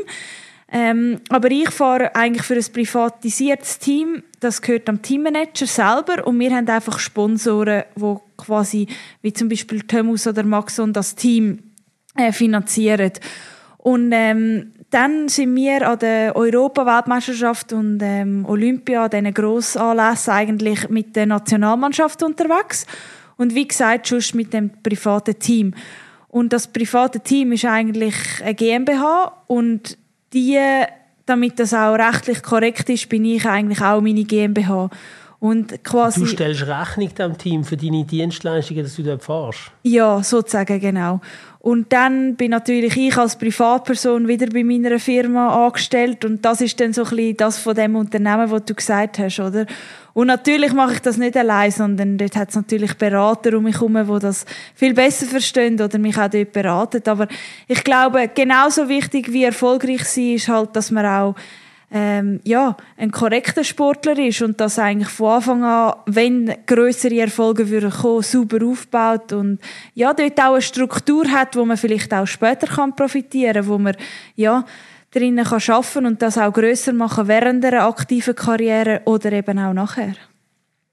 [0.73, 4.23] Ähm, aber ich fahre eigentlich für ein privatisiertes Team.
[4.39, 8.87] Das gehört am Teammanager selber und wir haben einfach Sponsoren, die quasi,
[9.23, 11.59] wie zum Beispiel Thomas oder Maxon, das Team
[12.17, 13.13] äh, finanzieren.
[13.79, 21.17] Und ähm, dann sind wir an der Europa-Weltmeisterschaft und ähm, Olympia, diesen Grossanlässen, eigentlich mit
[21.17, 22.87] der Nationalmannschaft unterwegs.
[23.37, 25.75] Und wie gesagt, schon mit dem privaten Team.
[26.29, 29.97] Und das private Team ist eigentlich eine GmbH und
[30.33, 30.59] die,
[31.27, 34.91] damit das auch rechtlich korrekt ist, bin ich eigentlich auch meine GmbH.
[35.41, 39.73] Und quasi, du stellst Rechnung dem Team für deine Dienstleistungen, dass du dort fährst?
[39.83, 41.23] Ja, sozusagen, genau.
[41.61, 46.79] Und dann bin natürlich ich als Privatperson wieder bei meiner Firma angestellt und das ist
[46.79, 49.65] dann so ein bisschen das von dem Unternehmen, was du gesagt hast, oder?
[50.13, 53.77] Und natürlich mache ich das nicht allein, sondern dort hat es natürlich Berater um mich
[53.77, 57.03] herum, die das viel besser verstehen oder mich auch dort beraten.
[57.07, 57.29] Aber
[57.67, 61.35] ich glaube, genauso wichtig wie erfolgreich sie ist halt, dass man auch
[61.93, 67.69] ähm, ja, ein korrekter Sportler ist und das eigentlich von Anfang an, wenn größere Erfolge
[67.69, 69.59] würden kommen, super aufbaut und
[69.95, 73.97] ja, dort auch eine Struktur hat, wo man vielleicht auch später kann profitieren, wo man
[74.37, 74.65] ja
[75.11, 79.73] drinnen kann schaffen und das auch größer machen während einer aktiven Karriere oder eben auch
[79.73, 80.15] nachher.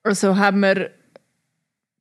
[0.01, 0.89] Also haben wir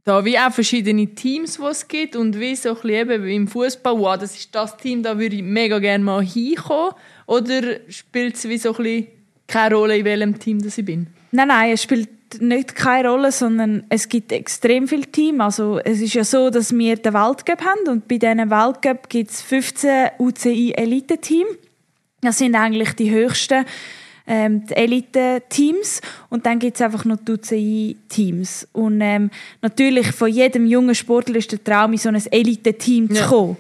[0.05, 3.49] da wie auch verschiedene Teams, die es gibt und wie so ein bisschen eben im
[3.49, 6.95] Fußball, wow, das ist das Team, da würde ich mega gerne mal hinkommen
[7.27, 9.07] oder spielt es wie so ein bisschen
[9.47, 11.07] keine Rolle, in welchem Team das ich bin?
[11.33, 12.09] Nein, nein, es spielt
[12.41, 15.41] nicht keine Rolle, sondern es gibt extrem viele Teams.
[15.41, 19.31] Also es ist ja so, dass wir den Weltcup haben und bei diesem Weltcup gibt
[19.31, 21.51] es 15 UCI-Elite-Teams.
[22.21, 23.65] Das sind eigentlich die höchsten
[24.27, 28.67] ähm, Elite-Teams und dann gibt es einfach noch die UCI-Teams.
[28.73, 29.31] Und ähm,
[29.63, 33.23] natürlich von jedem jungen Sportler ist der Traum, in so ein Elite-Team ja.
[33.23, 33.57] zu kommen.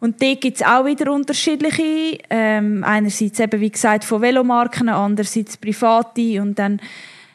[0.00, 2.18] Und dort gibt es auch wieder unterschiedliche.
[2.30, 6.40] Ähm, einerseits eben, wie gesagt, von Velomarken, andererseits private.
[6.40, 6.80] Und dann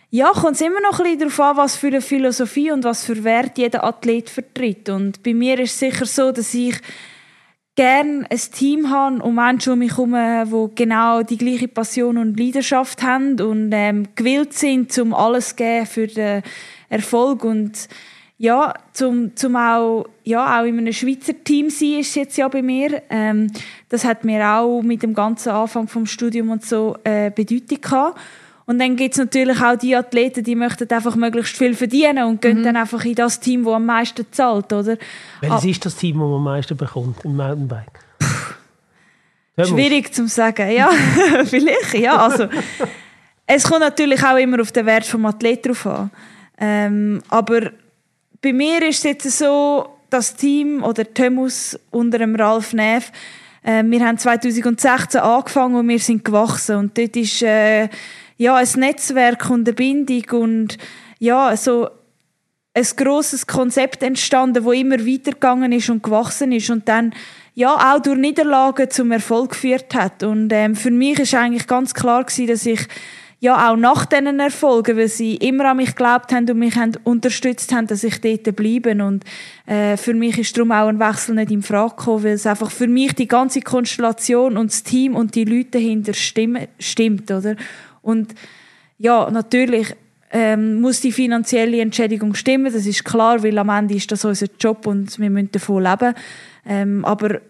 [0.10, 3.04] ja, kommt es immer noch ein bisschen darauf an, was für eine Philosophie und was
[3.04, 4.88] für Wert jeder Athlet vertritt.
[4.90, 6.76] Und bei mir ist es sicher so, dass ich
[7.76, 12.40] gerne ein Team habe und Menschen um mich herum, die genau die gleiche Passion und
[12.40, 16.44] Leidenschaft haben und ähm, gewillt sind, um alles zu geben für den
[16.90, 17.90] Erfolg und
[18.44, 22.62] ja, zum, zum auch, ja, auch in einem Schweizer Team sein ist jetzt ja bei
[22.62, 23.02] mir.
[23.10, 23.50] Ähm,
[23.88, 28.20] das hat mir auch mit dem ganzen Anfang vom Studium und so äh, Bedeutung gehabt.
[28.66, 32.42] Und dann gibt es natürlich auch die Athleten, die möchten einfach möglichst viel verdienen und
[32.42, 32.64] gehen mhm.
[32.64, 34.98] dann einfach in das Team, das am meisten zahlt, oder?
[35.40, 35.68] Welches ah.
[35.70, 38.00] ist das Team, das man am meisten bekommt im Mountainbike?
[39.58, 40.90] Schwierig zu sagen, ja,
[41.46, 42.48] vielleicht, ja, also
[43.46, 46.12] es kommt natürlich auch immer auf den Wert des Athleten drauf an.
[46.58, 47.72] Ähm, aber
[48.44, 53.12] bei mir ist es jetzt so, das Team oder Thomas unter dem Ralf Neff,
[53.64, 57.88] äh, wir haben 2016 angefangen und wir sind gewachsen und dort ist äh,
[58.38, 60.78] ja, ein Netzwerk und eine Bindung und
[61.20, 61.88] ja, so
[62.76, 67.14] ein grosses Konzept entstanden, wo immer weitergegangen ist und gewachsen ist und dann
[67.54, 70.24] ja auch durch Niederlagen zum Erfolg geführt hat.
[70.24, 72.88] Und ähm, für mich ist eigentlich ganz klar gewesen, dass ich
[73.44, 76.94] ja auch nach diesen Erfolgen, weil sie immer an mich geglaubt haben und mich haben
[77.04, 78.92] unterstützt haben, dass ich dort bleibe.
[79.04, 79.26] Und
[79.66, 82.72] äh, für mich ist darum auch ein Wechsel nicht in Frage gekommen, weil es einfach
[82.72, 87.58] für mich die ganze Konstellation und das Team und die Leute dahinter stimmt, stimmt oder?
[88.02, 88.34] Und
[88.98, 89.94] ja, natürlich
[90.32, 94.48] ähm, muss die finanzielle Entschädigung stimmen, das ist klar, weil am Ende ist das unser
[94.58, 96.14] Job und wir müssen davon leben.
[96.66, 97.42] Ähm, aber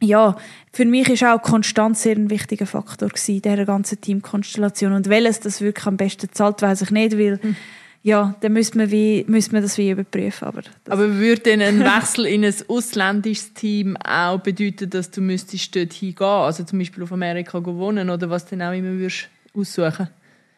[0.00, 0.36] ja,
[0.72, 4.92] für mich ist auch Konstanz sehr ein wichtiger Faktor gewesen, dieser ganzen Teamkonstellation.
[4.92, 7.56] Und welches das wirklich am besten zahlt, weiß ich nicht, weil mhm.
[8.02, 10.48] ja, dann müsste man, wie, müsste man das wie überprüfen.
[10.48, 15.74] Aber, aber würde denn ein Wechsel in ein ausländisches Team auch bedeuten, dass du müsstest
[15.74, 20.08] dort hingehen, also zum Beispiel auf Amerika wohnen oder was dann auch immer würdest aussuchen?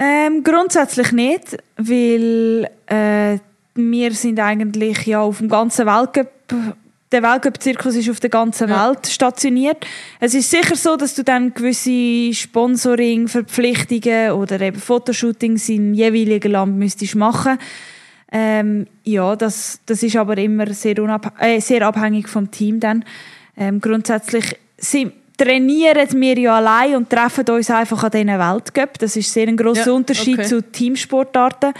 [0.01, 3.38] Ähm, grundsätzlich nicht, weil äh,
[3.74, 6.31] wir sind eigentlich ja auf dem ganzen Weltcup
[7.11, 8.88] der Weltcup-Zirkus ist auf der ganzen ja.
[8.88, 9.87] Welt stationiert.
[10.21, 16.77] Es ist sicher so, dass du dann gewisse Sponsoring-Verpflichtungen oder eben Fotoshootings im jeweiligen Land
[16.77, 17.59] müsstest machen.
[18.31, 20.99] Ähm, ja, das, das ist aber immer sehr,
[21.40, 23.05] äh, sehr abhängig vom Team dann.
[23.57, 28.99] Ähm, grundsätzlich sind, trainieren wir ja allein und treffen uns einfach an diesen Weltcup.
[28.99, 30.49] Das ist sehr ein grosser ja, Unterschied okay.
[30.49, 31.73] zu Teamsportarten,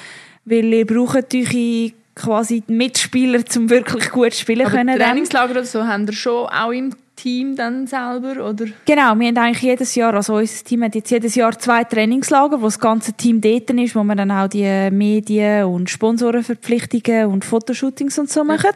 [0.47, 4.99] weil ihr braucht natürlich quasi Mitspieler, um wirklich gut spielen Aber können.
[4.99, 8.67] Trainingslager oder so haben wir schon auch im Team dann selber, oder?
[8.85, 12.61] Genau, wir haben eigentlich jedes Jahr, also unser Team hat jetzt jedes Jahr zwei Trainingslager,
[12.61, 17.45] wo das ganze Team dort ist, wo wir dann auch die Medien- und Sponsorenverpflichtungen und
[17.45, 18.71] Fotoshootings und so machen.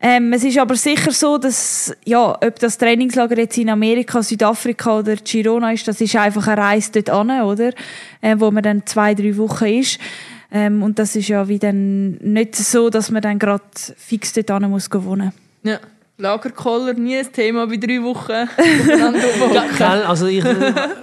[0.00, 5.00] Ähm, es ist aber sicher so, dass, ja, ob das Trainingslager jetzt in Amerika, Südafrika
[5.00, 7.72] oder Girona ist, das ist einfach eine Reise dort an, oder?
[8.20, 9.98] Äh, wo man dann zwei, drei Wochen ist.
[10.50, 13.64] Ähm, und das ist ja wie dann nicht so, dass man dann gerade
[13.96, 15.32] fix dort hin muss wohnen.
[15.62, 15.78] Ja.
[16.20, 18.32] Lagerkoller, nie ein Thema bei drei Wochen.
[20.08, 20.42] also ich,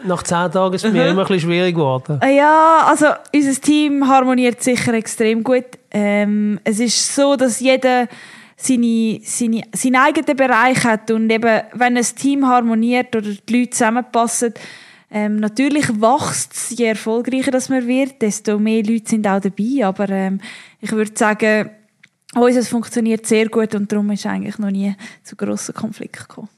[0.04, 2.20] nach zehn Tagen ist es mir immer ein bisschen schwierig geworden.
[2.22, 5.64] Äh, ja, also unser Team harmoniert sicher extrem gut.
[5.90, 8.10] Ähm, es ist so, dass jeder
[8.58, 13.70] seine, seine, seinen eigenen Bereich hat und eben, wenn ein Team harmoniert oder die Leute
[13.70, 14.54] zusammenpassen,
[15.16, 19.86] ähm, natürlich wächst es, je erfolgreicher das man wird, desto mehr Leute sind auch dabei.
[19.86, 20.42] Aber ähm,
[20.82, 21.70] ich würde sagen,
[22.36, 26.50] uns es funktioniert sehr gut und darum ist eigentlich noch nie zu grossen Konflikten gekommen.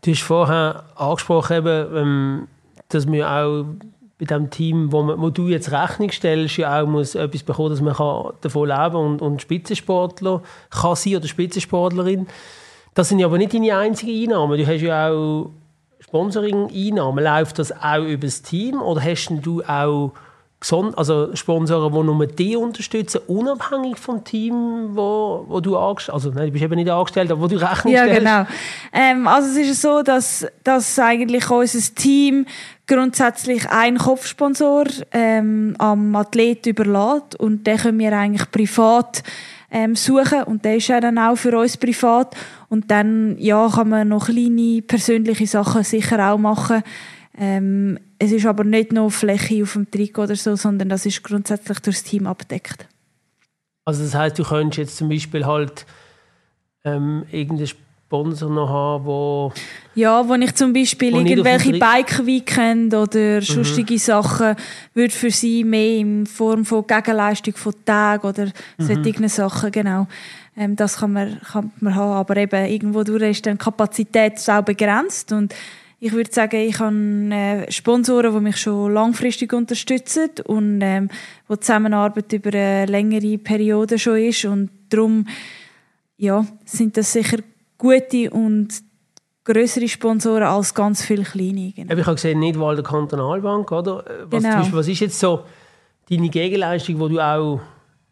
[0.00, 2.48] Du hast vorher angesprochen, eben, ähm,
[2.88, 3.66] dass wir auch
[4.18, 7.68] bei dem Team, wo, man, wo du jetzt Rechnung stellst, ja auch muss etwas bekommen,
[7.68, 7.94] dass man
[8.40, 12.26] davon leben kann und, und Spitzensportler kann sein oder Spitzensportlerin.
[12.94, 14.56] Das sind ja aber nicht deine einzigen Einnahmen.
[14.56, 15.50] Du hast ja auch
[16.10, 20.12] Sponsoring-Einnahmen, läuft das auch über das Team oder hast du auch
[20.94, 26.46] also Sponsoren, die nur die unterstützen, unabhängig vom Team, wo, wo du angestellt Also nein,
[26.46, 28.22] du bist eben nicht angestellt, aber wo du Rechnung ja, stellst.
[28.22, 28.50] Ja, genau.
[28.92, 32.44] Ähm, also es ist so, dass, dass eigentlich unser Team
[32.86, 39.22] grundsätzlich einen Kopfsponsor ähm, am Athlet überlässt und den können wir eigentlich privat
[39.70, 42.34] ähm, suchen und der ist ja dann auch für uns privat
[42.70, 46.82] und dann ja, kann man noch kleine persönliche Sachen sicher auch machen.
[47.36, 51.22] Ähm, es ist aber nicht nur Fläche auf dem Trikot oder so, sondern das ist
[51.22, 52.86] grundsätzlich durchs Team abdeckt.
[53.84, 55.84] Also das heißt, du könntest jetzt zum Beispiel halt
[56.84, 57.70] ähm, irgendein
[58.10, 59.52] Sponsor noch haben, wo...
[59.94, 63.42] Ja, wo ich zum Beispiel irgendwelche Bike-Weekend oder mhm.
[63.42, 64.56] sonstige Sachen
[64.94, 68.46] würde für sie mehr in Form von Gegenleistung von Tagen oder
[68.78, 69.28] mhm.
[69.28, 70.08] Sachen, genau.
[70.56, 74.40] Ähm, das kann man, kann man haben, aber eben irgendwo durch ist dann die Kapazität
[74.48, 75.54] auch begrenzt und
[76.00, 76.96] ich würde sagen, ich habe
[77.30, 81.10] äh, Sponsoren, die mich schon langfristig unterstützen und ähm,
[81.46, 85.26] wo die Zusammenarbeit über eine längere Periode schon ist und darum
[86.16, 87.38] ja, sind das sicher
[87.80, 88.68] gute und
[89.44, 91.72] größere Sponsoren als ganz viele kleine.
[91.72, 91.94] Genau.
[91.94, 94.04] Ich habe gesehen, Nidwalder Kantonalbank, oder?
[94.26, 94.56] Was, genau.
[94.56, 95.44] Beispiel, was ist jetzt so
[96.08, 97.60] deine Gegenleistung, die du auch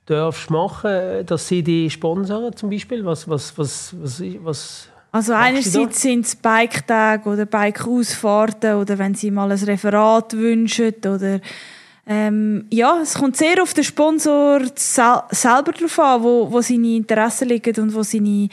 [0.06, 3.04] darfst machen, dass sie die sponsoren zum Beispiel?
[3.04, 9.30] Was, was, was, was, was also einerseits sind es Bike-Tage oder Bike-Ausfahrten oder wenn sie
[9.30, 11.40] mal ein Referat wünschen oder
[12.06, 16.96] ähm, ja, es kommt sehr auf den Sponsor sel selber darauf an, wo, wo seine
[16.96, 18.48] Interessen liegen und wo seine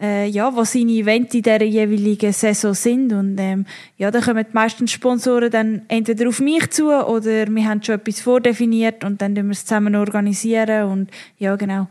[0.00, 3.12] äh, ja, was seine Events in dieser jeweiligen Saison sind.
[3.12, 7.68] Und ähm, ja, da kommen die meisten Sponsoren dann entweder auf mich zu oder wir
[7.68, 10.90] haben schon etwas vordefiniert und dann wir es zusammen organisieren.
[10.90, 11.88] Und ja, genau.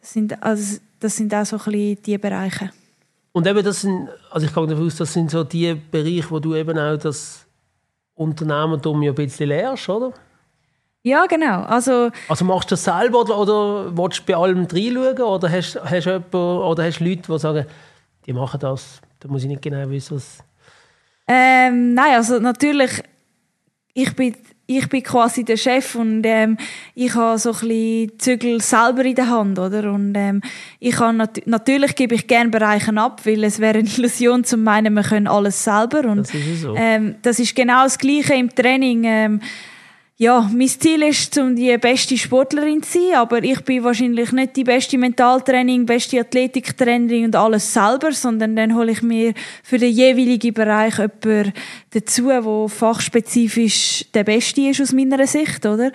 [0.00, 2.70] Das sind, also, das sind auch so ein bisschen die Bereiche.
[3.32, 6.38] Und eben das sind, also ich gehe davon aus, das sind so die Bereiche, wo
[6.38, 7.44] du eben auch das
[8.14, 10.12] Unternehmertum ja ein bisschen lernst, oder?
[11.06, 11.64] Ja, genau.
[11.64, 15.20] Also, also machst du das selber oder, oder willst du bei allem reinschauen?
[15.20, 17.66] Oder hast, hast, jemand, oder hast du Leute, die sagen,
[18.24, 20.38] die machen das, da muss ich nicht genau wissen, was...
[21.28, 23.02] Ähm, nein, also natürlich,
[23.92, 24.34] ich bin,
[24.66, 26.56] ich bin quasi der Chef und ähm,
[26.94, 29.92] ich habe so ein bisschen Zügel selber in der Hand, oder?
[29.92, 30.40] Und ähm,
[30.80, 34.56] ich kann nat natürlich gebe ich gerne Bereiche ab, weil es wäre eine Illusion zu
[34.56, 36.08] meinen, wir können alles selber.
[36.08, 36.74] Und, das ist so.
[36.76, 39.04] Ähm, das ist genau das Gleiche im Training.
[39.04, 39.40] Ähm,
[40.16, 44.54] ja, mein Ziel ist, um die beste Sportlerin zu sein, aber ich bin wahrscheinlich nicht
[44.54, 49.92] die beste Mentaltraining, beste Athletiktrainerin und alles selber, sondern dann hole ich mir für den
[49.92, 51.52] jeweiligen Bereich jemanden
[51.90, 55.90] dazu, der fachspezifisch der Beste ist aus meiner Sicht, oder?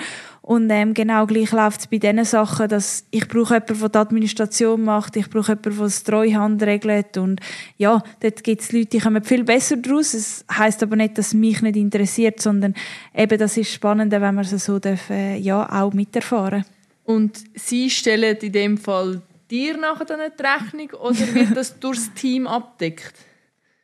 [0.50, 3.98] Und ähm, genau gleich läuft es bei diesen Sachen, dass ich brauche jemanden, der die
[4.00, 7.40] Administration macht, ich brauche jemanden, der das Treuhand regelt und
[7.78, 10.16] ja, dort gibt es Leute, die kommen viel besser daraus.
[10.16, 12.74] Es heisst aber nicht, dass es mich nicht interessiert, sondern
[13.16, 16.66] eben das ist spannend, wenn man es so darf, äh, ja, auch miterfahren
[17.04, 22.12] Und Sie stellen in dem Fall dir nachher dann die Rechnung oder wird das durchs
[22.16, 23.14] Team abdeckt?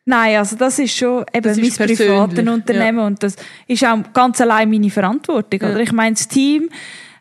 [0.06, 3.36] Nein, also das ist schon eben Das mein privates Unternehmen und das
[3.68, 5.60] ist auch ganz allein meine Verantwortung.
[5.62, 5.72] Ja.
[5.72, 5.80] Oder?
[5.80, 6.70] Ich meine, das Team,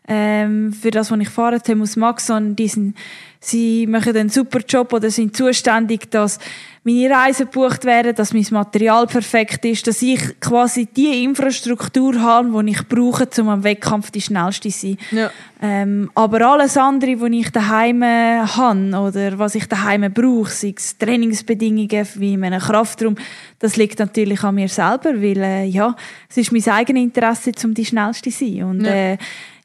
[0.07, 2.95] ähm, für das, was ich fahre, Themus Maxon, die sind,
[3.39, 6.39] sie machen einen super Job oder sind zuständig, dass
[6.83, 12.63] meine Reisen gebucht werden, dass mein Material perfekt ist, dass ich quasi die Infrastruktur habe,
[12.63, 14.97] die ich brauche, um am Wettkampf die schnellste zu sein.
[15.09, 15.31] Ja.
[15.63, 20.95] Ähm, aber alles andere, was ich daheim habe oder was ich daheim brauche, sei es
[20.99, 23.15] Trainingsbedingungen wie in einem Kraftraum,
[23.57, 25.95] das liegt natürlich an mir selber, weil äh, ja,
[26.29, 28.63] es ist mein eigenes Interesse, um die schnellste zu sein.
[28.63, 28.93] Und Ja.
[28.93, 29.17] äh,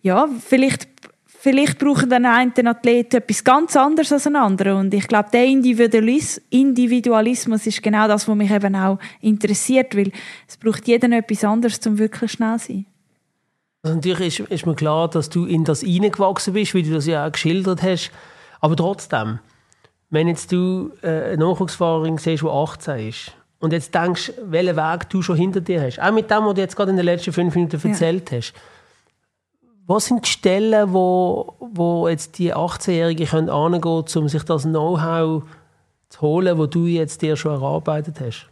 [0.03, 0.89] ja, vielleicht
[1.43, 4.77] Vielleicht brauchen dann einen Athlet etwas ganz anderes als ein anderer.
[4.77, 10.13] Und ich glaube, der Individualis Individualismus ist genau das, was mich eben auch interessiert, weil
[10.47, 12.87] es braucht jeder etwas anderes, um wirklich schnell zu sein.
[13.83, 17.07] Also natürlich ist, ist mir klar, dass du in das hineingewachsen bist, wie du das
[17.07, 18.11] ja auch geschildert hast.
[18.61, 19.39] Aber trotzdem,
[20.11, 25.09] wenn jetzt du äh, eine Nachwuchsfahrerin siehst, die 18 ist, und jetzt denkst, welchen Weg
[25.09, 27.33] du schon hinter dir hast, auch mit dem, was du jetzt gerade in den letzten
[27.33, 28.53] fünf Minuten erzählt hast,
[29.90, 34.62] was sind die Stellen, wo, wo jetzt die 18-Jährigen können angehen können, um sich das
[34.62, 35.42] Know-how
[36.09, 38.48] zu holen, wo du jetzt dir schon erarbeitet hast?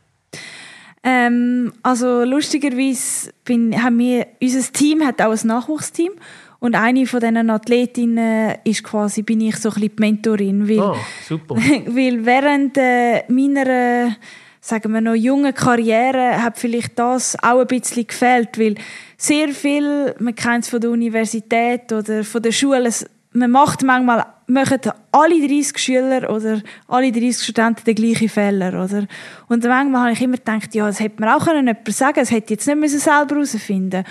[1.04, 6.10] Ähm, also lustigerweise bin, haben wir, unser Team hat auch ein Nachwuchsteam
[6.58, 10.80] und eine von diesen Athletinnen ist quasi, bin ich so ein bisschen die Mentorin, weil,
[10.80, 10.96] Ah,
[11.26, 11.54] super.
[11.86, 14.16] weil während äh, meiner,
[14.60, 18.74] sagen wir noch, jungen Karriere hat vielleicht das auch ein bisschen gefehlt, weil
[19.20, 23.82] sehr viel, man kennt es von der Universität oder von der Schule, es- man macht
[23.82, 24.78] manchmal, machen
[25.12, 29.06] alle 30 Schüler oder alle 30 Studenten den gleichen Fehler, oder?
[29.48, 32.30] Und manchmal habe ich immer gedacht, ja, das hätte mir auch können jemand sagen das
[32.30, 34.04] hätte ich jetzt nicht müssen selber herausfinden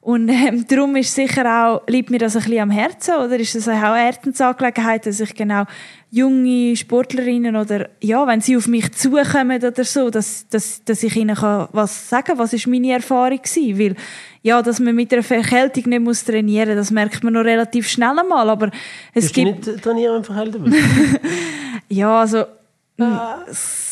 [0.00, 3.36] und ähm, darum ist sicher auch, liegt mir das ein bisschen am Herzen, oder?
[3.36, 5.64] Ist das auch eine Herzensangelegenheit, dass ich genau
[6.10, 11.14] junge Sportlerinnen oder, ja, wenn sie auf mich zukommen oder so, dass, dass, dass ich
[11.16, 13.96] ihnen kann was sagen was ist meine Erfahrung gewesen, weil,
[14.42, 18.18] ja, dass man mit einer Verkältung nicht muss trainieren, das merkt man noch relativ schnell
[18.18, 18.70] einmal, aber
[19.12, 19.66] es du gibt...
[19.66, 21.20] nicht trainieren, wenn du verhältst bist?
[21.90, 22.44] Ja, also
[23.50, 23.87] s-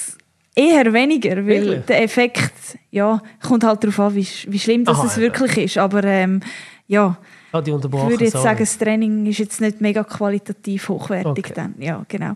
[0.57, 1.85] eher weniger, weil Wirklich?
[1.87, 5.79] der Effekt ja, kommt halt darauf an, wie, wie schlimm das Aha, es wirklich ist.
[5.79, 6.41] Aber ähm,
[6.89, 7.17] ja,
[7.53, 8.45] Ah, ich würde jetzt sorry.
[8.45, 11.53] sagen, das Training ist jetzt nicht mega qualitativ hochwertig Okay.
[11.55, 11.75] dann.
[11.79, 12.33] Ja, genau.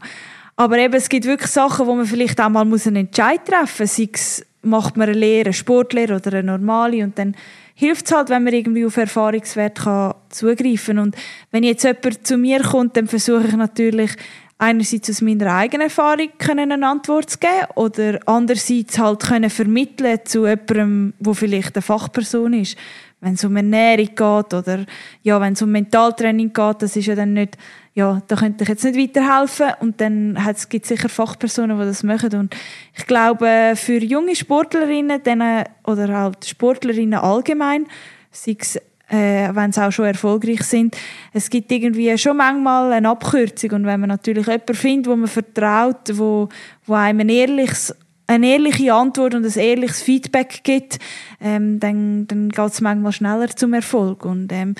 [0.57, 3.83] Aber eben, es gibt wirklich Sachen, wo man vielleicht auch mal muss einen Entscheid treffen
[3.83, 3.97] muss.
[3.97, 7.35] Sei es, macht man eine Lehre, eine Sportlehre oder eine normale und dann
[7.75, 11.17] hilft es halt, wenn man irgendwie auf Erfahrungswert kann zugreifen Und
[11.51, 14.13] wenn jetzt jemand zu mir kommt, dann versuche ich natürlich
[14.61, 20.21] einerseits aus meiner eigenen Erfahrung können eine Antwort zu geben oder andererseits halt können vermitteln
[20.25, 22.77] zu jemandem, wo vielleicht eine Fachperson ist.
[23.23, 24.85] Wenn es um Ernährung geht oder
[25.23, 27.57] ja, wenn es um Mentaltraining geht, das ist ja dann nicht,
[27.95, 31.85] ja, da könnte ich jetzt nicht weiterhelfen und dann hat- es gibt sicher Fachpersonen, die
[31.85, 32.55] das machen und
[32.97, 37.87] ich glaube, für junge Sportlerinnen denen, oder halt Sportlerinnen allgemein,
[38.31, 38.79] sei es
[39.11, 40.97] äh, wenn sie auch schon erfolgreich sind.
[41.33, 45.29] Es gibt irgendwie schon manchmal eine Abkürzung und wenn man natürlich jemanden findet, wo man
[45.29, 46.49] vertraut, wo,
[46.87, 47.95] wo einem ein ehrliches
[48.27, 51.01] eine ehrliche Antwort und ein ehrliches Feedback gibt,
[51.41, 54.25] ähm, dann, dann geht es manchmal schneller zum Erfolg.
[54.25, 54.77] Und ähm,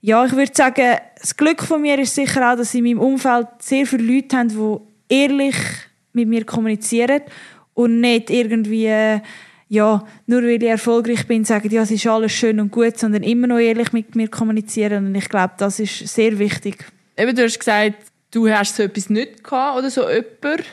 [0.00, 3.48] ja, ich würde sagen, das Glück von mir ist sicher auch, dass in meinem Umfeld
[3.58, 5.56] sehr viele Leute haben, die ehrlich
[6.12, 7.22] mit mir kommunizieren
[7.74, 9.20] und nicht irgendwie,
[9.74, 13.22] ja, nur weil ich erfolgreich bin, sagen, ja, es ist alles schön und gut, sondern
[13.22, 15.06] immer noch ehrlich mit mir kommunizieren.
[15.06, 16.84] Und ich glaube, das ist sehr wichtig.
[17.16, 17.96] Eben, du hast gesagt,
[18.30, 20.64] du hast so etwas nicht gehabt oder so jemand.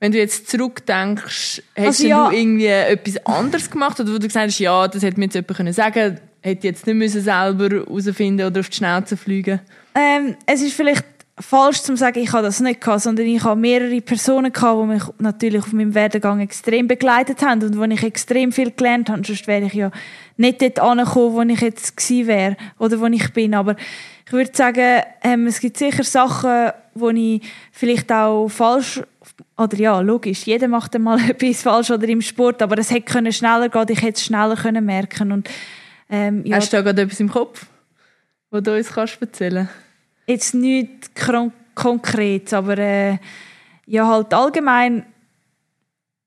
[0.00, 2.28] Wenn du jetzt zurückdenkst, hast Also denn ja.
[2.28, 5.34] du irgendwie etwas anderes gemacht oder wo du gesagt hast, ja, das hätte mir jetzt
[5.34, 9.60] jemand können sagen hätte jetzt nicht müssen selber herausfinden oder auf die Schnauze fliegen
[9.94, 11.11] Ähm, es ist vielleicht
[11.42, 14.86] falsch zu sagen, ich habe das nicht gehabt, sondern ich habe mehrere Personen gehabt, die
[14.86, 19.22] mich natürlich auf meinem Werdegang extrem begleitet haben und wo ich extrem viel gelernt habe.
[19.26, 19.90] Sonst wäre ich ja
[20.36, 23.54] nicht dort angekommen, wo ich jetzt gewesen wäre oder wo ich bin.
[23.54, 23.76] Aber
[24.26, 29.02] ich würde sagen, ähm, es gibt sicher Sachen, wo ich vielleicht auch falsch
[29.58, 33.32] oder ja, logisch, jeder macht einmal etwas falsch oder im Sport, aber es hätte können
[33.32, 35.48] schneller gehen, ich hätte es schneller können merken und
[36.08, 37.66] ähm, ja, Hast du da gerade etwas im Kopf,
[38.50, 39.68] wo du uns kannst erzählen
[40.26, 43.18] jetzt nicht kron- konkret, aber äh,
[43.86, 45.04] ja halt allgemein,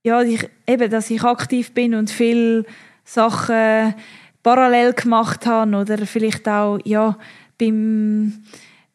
[0.04, 2.66] ja, ich, eben, dass ich aktiv bin und viele
[3.04, 3.96] Sachen
[4.44, 7.18] parallel gemacht habe oder vielleicht auch, ja,
[7.58, 8.44] beim,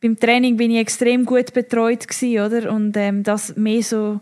[0.01, 2.73] beim Training bin ich extrem gut betreut gewesen, oder?
[2.73, 4.21] Und ähm, das mehr so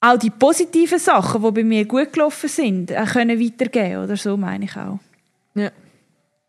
[0.00, 4.36] auch die positiven Sachen, die bei mir gut gelaufen sind, auch können weitergeben oder so
[4.36, 4.98] meine ich auch.
[5.54, 5.70] Ja.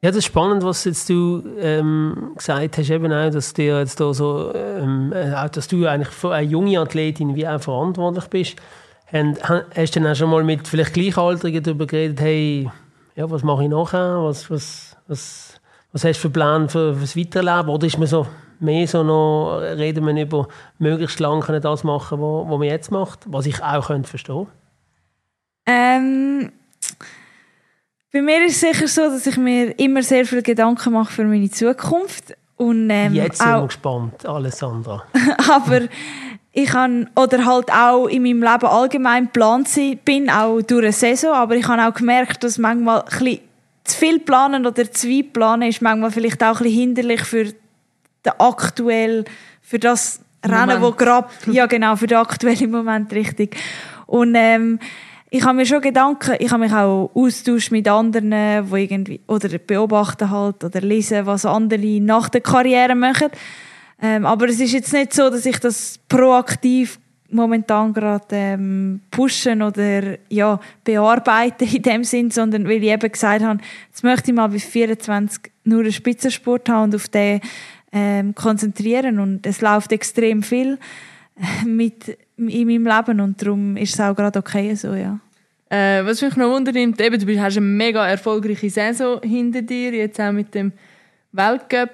[0.01, 3.99] Ja, das ist spannend, was jetzt du ähm, gesagt hast, eben auch, dass dir jetzt
[3.99, 8.25] da so, ähm, äh, auch, dass du eigentlich für eine junge Athletin wie auch verantwortlich
[8.25, 8.55] bist.
[9.11, 12.69] Und, hast du dann auch schon mal mit vielleicht Gleichaltrigen darüber geredet, hey,
[13.15, 14.23] ja, was mache ich nachher?
[14.23, 15.59] Was, was, was,
[15.91, 17.69] was hast du für Plan für, für das Weiterleben?
[17.69, 18.27] Oder ist man so
[18.59, 23.47] mehr so noch, reden wir über möglichst lange das machen, was man jetzt macht, was
[23.47, 24.47] ich auch könnte verstehen
[25.65, 26.51] ähm,
[28.11, 31.23] bei mir ist es sicher so, dass ich mir immer sehr viele Gedanken mache für
[31.23, 32.35] meine Zukunft.
[32.55, 35.03] Und, ähm, Jetzt sind wir gespannt, Alessandra.
[35.49, 35.81] aber
[36.53, 39.69] ich kann, oder halt auch in meinem Leben allgemein geplant
[40.05, 43.39] bin, auch durch eine Saison, aber ich habe auch gemerkt, dass manchmal ein bisschen
[43.83, 47.43] zu viel planen oder zu weit planen ist manchmal vielleicht auch ein bisschen hinderlich für
[47.45, 49.25] den aktuell,
[49.61, 50.71] für das Moment.
[50.71, 53.55] Rennen, wo gerade, ja genau, für den aktuellen Moment richtig.
[54.07, 54.79] Und ähm,
[55.29, 58.31] ich habe mir schon Gedanken, ich habe mich auch austauscht mit anderen,
[58.69, 63.29] wo irgendwie, oder beobachten halt, oder lesen, was andere nach der Karriere machen.
[64.01, 66.99] Ähm, aber es ist jetzt nicht so, dass ich das proaktiv
[67.29, 73.43] momentan gerade ähm, pushen oder ja, bearbeiten in dem Sinn, sondern weil ich eben gesagt
[73.43, 73.59] habe,
[73.89, 77.41] jetzt möchte ich mal bis 24 nur einen Spitzensport haben und auf den
[77.91, 80.77] ähm, konzentrieren und es läuft extrem viel
[81.35, 85.19] äh, mit in meinem Leben und darum ist es auch gerade okay so, ja.
[85.69, 90.19] Äh, was mich noch wundert, eben, du hast eine mega erfolgreiche Saison hinter dir, jetzt
[90.21, 90.71] auch mit dem
[91.33, 91.89] Weltcup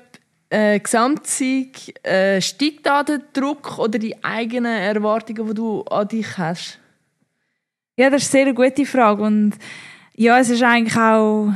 [0.50, 2.06] äh, Gesamtsieg.
[2.06, 6.80] Äh, steigt da der Druck oder die eigenen Erwartungen, die du an dich hast?
[7.98, 9.54] Ja, das ist eine sehr gute Frage und
[10.16, 11.52] ja, es ist eigentlich auch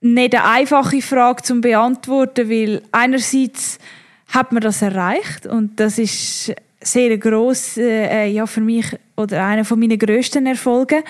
[0.00, 3.78] nicht eine einfache Frage zu beantworten, weil einerseits
[4.28, 9.64] hat man das erreicht und das ist sehr groß äh, ja für mich oder einer
[9.64, 11.02] von meinen größten Erfolgen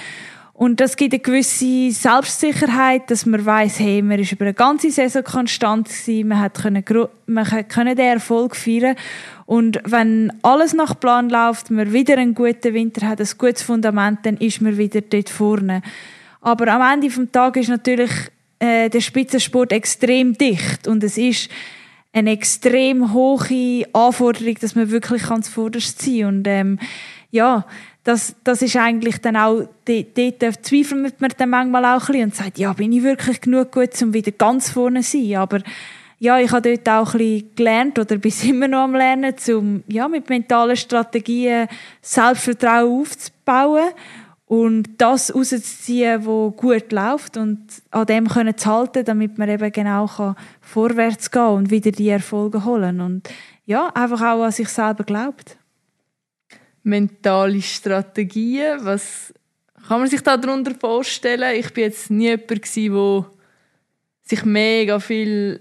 [0.63, 4.93] und das gibt eine gewisse Selbstsicherheit, dass man weiß, hey, man ist über eine ganze
[4.93, 6.85] Saison konstant gewesen, man hat können,
[7.27, 8.95] man können den Erfolg feiern.
[9.47, 14.21] Und wenn alles nach Plan läuft, man wieder einen guten Winter hat, ein gutes Fundament,
[14.23, 15.83] dann ist man wieder dort vorne.
[16.43, 18.11] Aber am Ende des Tages ist natürlich
[18.61, 20.87] äh, der Spitzensport extrem dicht.
[20.87, 21.51] Und es ist
[22.13, 26.79] eine extrem hohe Anforderung, dass man wirklich ganz vorderst sein und ähm,
[27.31, 27.65] ja,
[28.05, 32.35] das, das ist eigentlich dann auch, dort zweifelt man dann manchmal auch ein bisschen und
[32.35, 35.61] sagt, ja, bin ich wirklich genug gut, um wieder ganz vorne zu sein, aber
[36.19, 39.83] ja, ich habe dort auch ein bisschen gelernt oder bin immer noch am Lernen, um
[39.89, 41.69] ja, mit mentalen Strategien
[42.01, 43.91] Selbstvertrauen aufzubauen
[44.53, 49.73] und das rauszuziehen, was gut läuft und an dem können zu halten, damit man eben
[49.73, 53.31] genau kann vorwärts gehen und wieder die Erfolge holen und
[53.65, 55.57] ja, einfach auch an sich selber glaubt.
[56.83, 59.33] Mentale Strategien, was
[59.89, 61.59] kann man sich da darunter vorstellen?
[61.59, 63.27] Ich bin jetzt nie jemand der
[64.21, 65.61] sich mega viel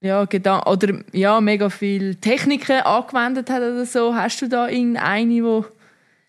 [0.00, 0.26] ja,
[0.66, 4.14] oder ja, mega viel Techniken angewendet hat oder so.
[4.14, 5.64] Hast du da irgendeine, die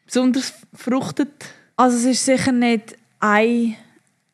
[0.05, 1.29] besonders fruchtet?
[1.75, 3.75] Also es ist sicher nicht ein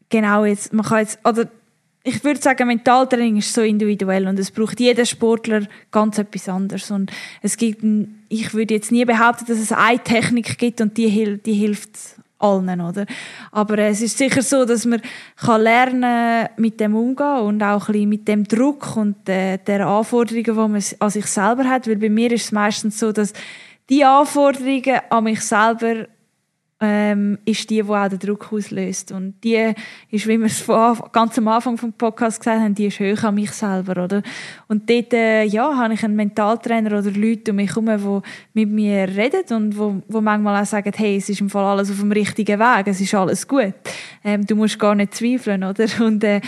[0.09, 1.47] genau jetzt, man kann jetzt, oder
[2.03, 6.89] ich würde sagen, Mentaltraining ist so individuell und es braucht jeder Sportler ganz etwas anderes
[6.89, 7.11] und
[7.41, 7.83] es gibt,
[8.27, 11.97] ich würde jetzt nie behaupten, dass es eine Technik gibt und die, die hilft
[12.39, 13.05] allen, oder?
[13.51, 15.01] Aber es ist sicher so, dass man
[15.35, 19.87] kann lernen mit dem umgehen und auch ein bisschen mit dem Druck und äh, der
[19.87, 23.33] Anforderungen, die man an sich selber hat, weil bei mir ist es meistens so, dass
[23.91, 26.07] die Anforderungen an mich selber
[26.81, 29.11] ähm, ist die, die auch den Druck auslöst.
[29.11, 29.73] Und die
[30.09, 30.65] ist, wie wir es
[31.11, 34.23] ganz am Anfang vom Podcast gesagt haben, die ist hoch an mich selber, oder?
[34.67, 38.23] Und dort, äh, ja, habe ich einen Mentaltrainer oder Leute um mich herum,
[38.53, 41.65] die mit mir reden und wo, wo manchmal auch sagen, hey, es ist im Fall
[41.65, 43.73] alles auf dem richtigen Weg, es ist alles gut.
[44.23, 45.85] Ähm, du musst gar nicht zweifeln, oder?
[45.99, 46.41] Und äh,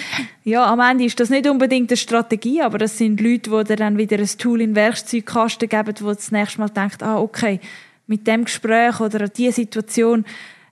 [0.43, 3.75] ja, am Ende ist das nicht unbedingt eine Strategie, aber das sind Leute, die dir
[3.75, 7.19] dann wieder ein Tool in den Werkzeugkasten geben, wo du das nächste Mal denkst, ah,
[7.19, 7.59] okay,
[8.07, 10.25] mit dem Gespräch oder dieser Situation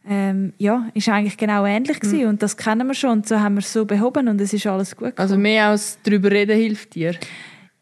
[0.07, 2.23] ähm, ja, ist eigentlich genau ähnlich gewesen.
[2.23, 2.29] Mhm.
[2.29, 4.65] und das kennen wir schon und so haben wir es so behoben und es ist
[4.65, 5.19] alles gut also gekommen.
[5.19, 7.15] Also mehr als darüber reden hilft dir?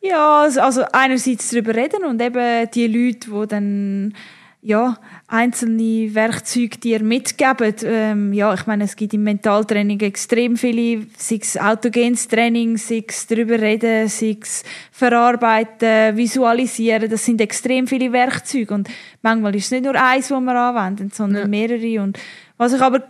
[0.01, 4.13] Ja, also einerseits darüber reden und eben die Leute, die dann
[4.61, 4.97] ja,
[5.27, 7.73] einzelne Werkzeuge dir mitgeben.
[7.83, 13.05] Ähm, ja, ich meine, es gibt im Mentaltraining extrem viele, sei es autogenes Training, sei
[13.07, 18.89] es darüber reden, sei es verarbeiten, visualisieren, das sind extrem viele Werkzeuge und
[19.21, 21.47] manchmal ist es nicht nur eins, das wir anwenden, sondern ja.
[21.47, 22.19] mehrere und
[22.57, 23.03] was ich aber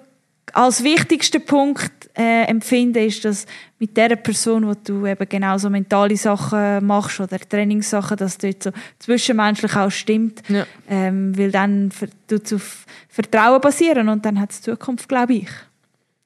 [0.55, 3.45] als wichtigsten Punkt äh, empfinde, ist, dass
[3.79, 8.63] mit der Person, wo du eben genau so mentale Sachen machst oder Trainingssachen, dass dort
[8.63, 10.65] so zwischenmenschlich auch stimmt, Ja.
[10.89, 11.91] ähm, weil dann
[12.29, 15.49] es auf Vertrauen basieren und dann hat es Zukunft, glaube ich.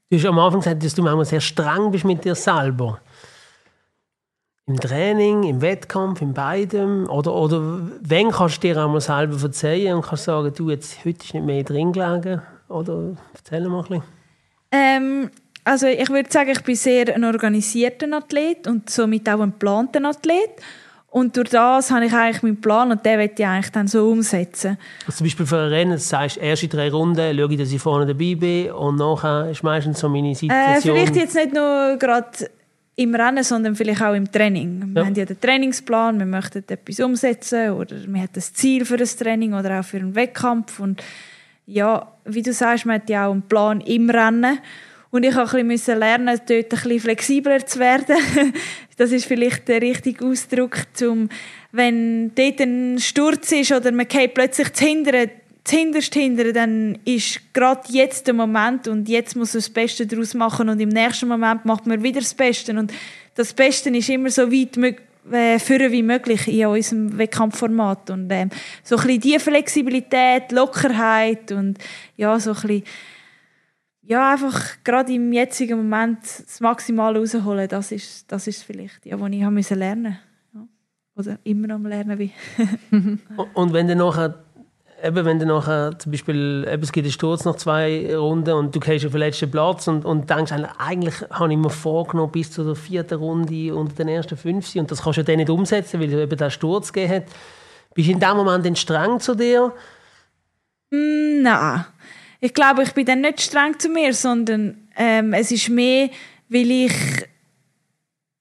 [0.10, 3.00] Du hast am Anfang gesagt, dass du manchmal sehr streng bist mit dir selber.
[4.66, 7.10] Im Training, im Wettkampf, in beidem.
[7.10, 7.62] Oder, oder
[8.02, 11.34] wenn kannst du dir auch mal selber verzeihen und kannst sagen, du, jetzt, heute ist
[11.34, 12.42] nicht mehr drin gelegen.
[12.70, 14.04] Oder erzähl mal ein bisschen.
[14.72, 15.30] Ähm,
[15.64, 20.04] also ich würde sagen, ich bin sehr ein organisierter Athlet und somit auch ein geplanter
[20.06, 20.50] Athlet.
[21.10, 24.10] Und durch das habe ich eigentlich meinen Plan und den möchte ich eigentlich dann so
[24.10, 24.80] umsetzen.
[25.06, 27.80] Also zum Beispiel für ein Rennen, das sagst, erste drei Runden schaue ich, dass ich
[27.80, 30.96] vorne dabei bin und nachher ist meistens so meine Äh, Situation.
[30.96, 32.50] vielleicht jetzt nicht nur gerade
[32.96, 34.92] im Rennen, sondern vielleicht auch im Training.
[34.96, 35.08] Wir Ja.
[35.08, 39.16] haben ja den Trainingsplan, wir möchten etwas umsetzen oder wir haben das Ziel für das
[39.16, 40.80] Training oder auch für einen Wettkampf.
[40.80, 41.02] Und
[41.66, 44.60] ja, wie du sagst, man hat ja auch einen Plan im Rennen.
[45.12, 48.18] Und ich musste ein bisschen lernen, dort ein bisschen flexibler zu werden.
[48.98, 51.30] das ist vielleicht der richtige Ausdruck, zum,
[51.72, 55.30] wenn dort ein Sturz ist oder man geht plötzlich zu hindern,
[55.70, 60.68] hindern, dann ist gerade jetzt der Moment und jetzt muss man das Beste daraus machen
[60.68, 62.92] und im nächsten Moment macht man wieder das Beste und
[63.36, 65.02] das Beste ist immer so weit mög-
[65.32, 68.50] äh, führen wie möglich in unserem Wettkampfformat und ähm,
[68.84, 71.78] so ein bisschen Flexibilität, Lockerheit und
[72.18, 72.84] ja, so ein bisschen
[74.06, 79.20] ja, einfach gerade im jetzigen Moment das Maximale rausholen, das ist, das ist vielleicht, ja,
[79.20, 80.20] was ich habe lernen
[80.54, 80.68] ja.
[81.16, 82.32] Oder immer noch am Lernen bin.
[83.54, 84.43] Und wenn du nachher,
[85.04, 88.74] eben wenn du nachher zum Beispiel, eben, es gibt einen Sturz nach zwei Runden und
[88.74, 92.52] du gehst auf den letzten Platz und, und denkst, eigentlich, habe ich mir vorgenommen, bis
[92.52, 96.00] zu der vierten Runde unter den ersten fünf und das kannst du dann nicht umsetzen,
[96.00, 97.24] weil es eben den Sturz gegeben hat.
[97.94, 99.74] Bist du in dem Moment dann streng zu dir?
[100.90, 101.86] Mm, Nein.
[102.40, 106.10] Ich glaube, ich bin dann nicht streng zu mir, sondern ähm, es ist mehr,
[106.50, 106.94] weil ich,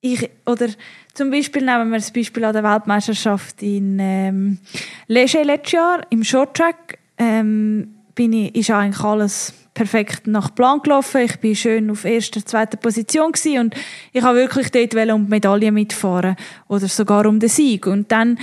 [0.01, 0.69] ich oder
[1.15, 4.59] zum Beispiel nehmen wir das Beispiel an der Weltmeisterschaft in ähm,
[5.07, 11.23] Leger letztes Jahr im Shorttrack ähm, bin ich, ist eigentlich alles perfekt nach Plan gelaufen.
[11.23, 13.75] Ich bin schön auf erster, zweiter Position gewesen und
[14.13, 16.37] ich habe wirklich dort um die Medaille mitfahren
[16.69, 17.87] oder sogar um den Sieg.
[17.87, 18.39] Und dann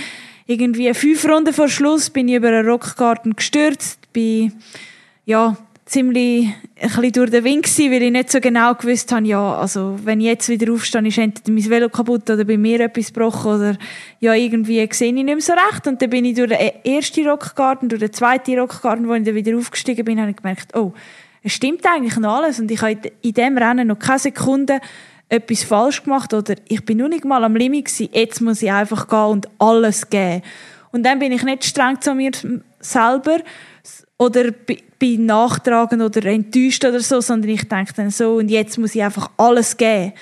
[0.46, 4.52] irgendwie fünf Runden vor Schluss bin ich über einen Rockgarten gestürzt, bin
[5.24, 5.56] ja
[5.90, 6.46] ziemlich
[6.80, 9.98] ein bisschen durch den Wind gewesen, weil ich nicht so genau gewusst habe, ja, also
[10.04, 13.56] wenn ich jetzt wieder aufstehe, ist entweder mein Velo kaputt oder bei mir etwas gebrochen
[13.56, 13.76] oder
[14.20, 15.88] ja, irgendwie sehe ich nicht mehr so recht.
[15.88, 19.34] Und dann bin ich durch den ersten Rockgarten, durch den zweiten Rockgarten, wo ich dann
[19.34, 20.92] wieder aufgestiegen bin, habe ich gemerkt, oh,
[21.42, 24.80] es stimmt eigentlich noch alles und ich habe in diesem Rennen noch keine Sekunde
[25.28, 28.70] etwas falsch gemacht oder ich bin noch nicht mal am Limit gewesen, jetzt muss ich
[28.70, 30.42] einfach gehen und alles geben.
[30.92, 32.30] Und dann bin ich nicht streng zu mir
[32.80, 33.38] selber
[34.20, 38.76] oder bi- bin nachtragend oder enttäuscht oder so, sondern ich denke dann so, und jetzt
[38.76, 40.12] muss ich einfach alles geben.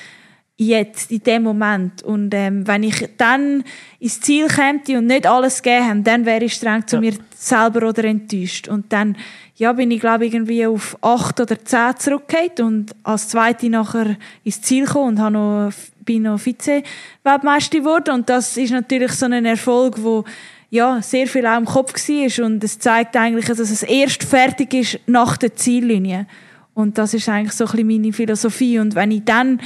[0.57, 2.03] Jetzt, in dem Moment.
[2.03, 3.65] Und ähm, wenn ich dann
[3.99, 7.01] ins Ziel käme und nicht alles gegeben habe, dann wäre ich streng zu Ja.
[7.01, 8.69] mir selber oder enttäuscht.
[8.69, 9.17] Und dann
[9.57, 14.17] ja, bin ich, glaube ich, irgendwie auf acht oder zehn zurückgekehrt und als Zweite nachher
[14.45, 15.73] ins Ziel gekommen und habe noch,
[16.05, 18.15] bin noch Vize-Weltmeister geworden.
[18.15, 20.25] Und das ist natürlich so ein Erfolg, wo
[20.71, 24.75] ja, sehr viel auch im Kopf war und es zeigt eigentlich, dass es erst fertig
[24.75, 26.27] ist nach der Ziellinie.
[26.75, 28.79] Und das ist eigentlich so ein bisschen meine Philosophie.
[28.79, 29.61] Und wenn ich dann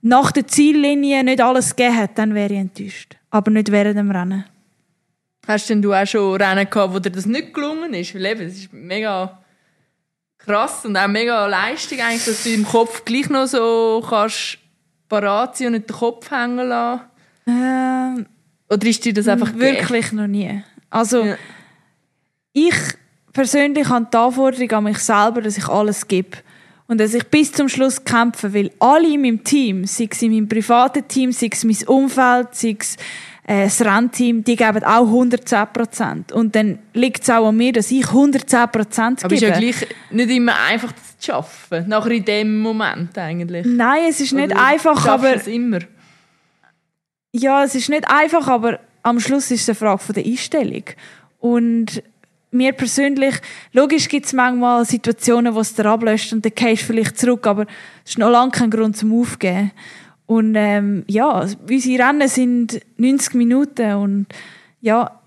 [0.00, 3.16] nach der Ziellinie nicht alles gegeben hätte, dann wäre ich enttäuscht.
[3.30, 4.44] Aber nicht während dem Rennen.
[5.46, 8.14] Hast denn du auch schon Rennen gehabt, wo dir das nicht gelungen ist?
[8.14, 9.42] Weil eben, es ist mega
[10.38, 14.58] krass und auch mega Leistung eigentlich, dass du im Kopf gleich noch so kannst
[15.08, 17.02] parat sein und nicht den Kopf hängen lassen.
[17.46, 18.26] Ähm,
[18.70, 19.60] Oder ist dir das einfach gegeben?
[19.76, 20.62] wirklich noch nie.
[20.90, 21.36] Also, Ja.
[22.52, 22.74] ich
[23.32, 26.38] persönlich habe die Anforderung an mich selber, dass ich alles gebe.
[26.86, 30.32] Und dass ich bis zum Schluss kämpfe, weil alle in meinem Team, sei es in
[30.32, 32.96] meinem privaten Team, sei es mein Umfeld, sei es
[33.46, 36.32] äh, das Rennteam, die geben auch 110 Prozent.
[36.32, 39.34] Und dann liegt es auch an mir, dass ich 110 Prozent Aber gebe.
[39.34, 41.88] ist ja gleich nicht immer einfach das zu schaffen.
[41.88, 43.66] Nachher in dem Moment eigentlich.
[43.66, 45.36] Nein, es ist nicht Oder einfach, schaffst aber...
[45.36, 45.80] es immer.
[47.32, 50.84] Ja, es ist nicht einfach, aber am Schluss ist es eine Frage von der Einstellung.
[51.40, 52.02] Und
[52.50, 53.34] mir persönlich,
[53.72, 57.46] logisch gibt es manchmal Situationen, wo es dir ablöscht und dann gehst du vielleicht zurück,
[57.46, 57.66] aber
[58.04, 59.72] es ist noch lange kein Grund zum Aufgeben.
[60.26, 64.26] Und ähm, ja, unsere Rennen sind 90 Minuten und
[64.80, 65.20] ja,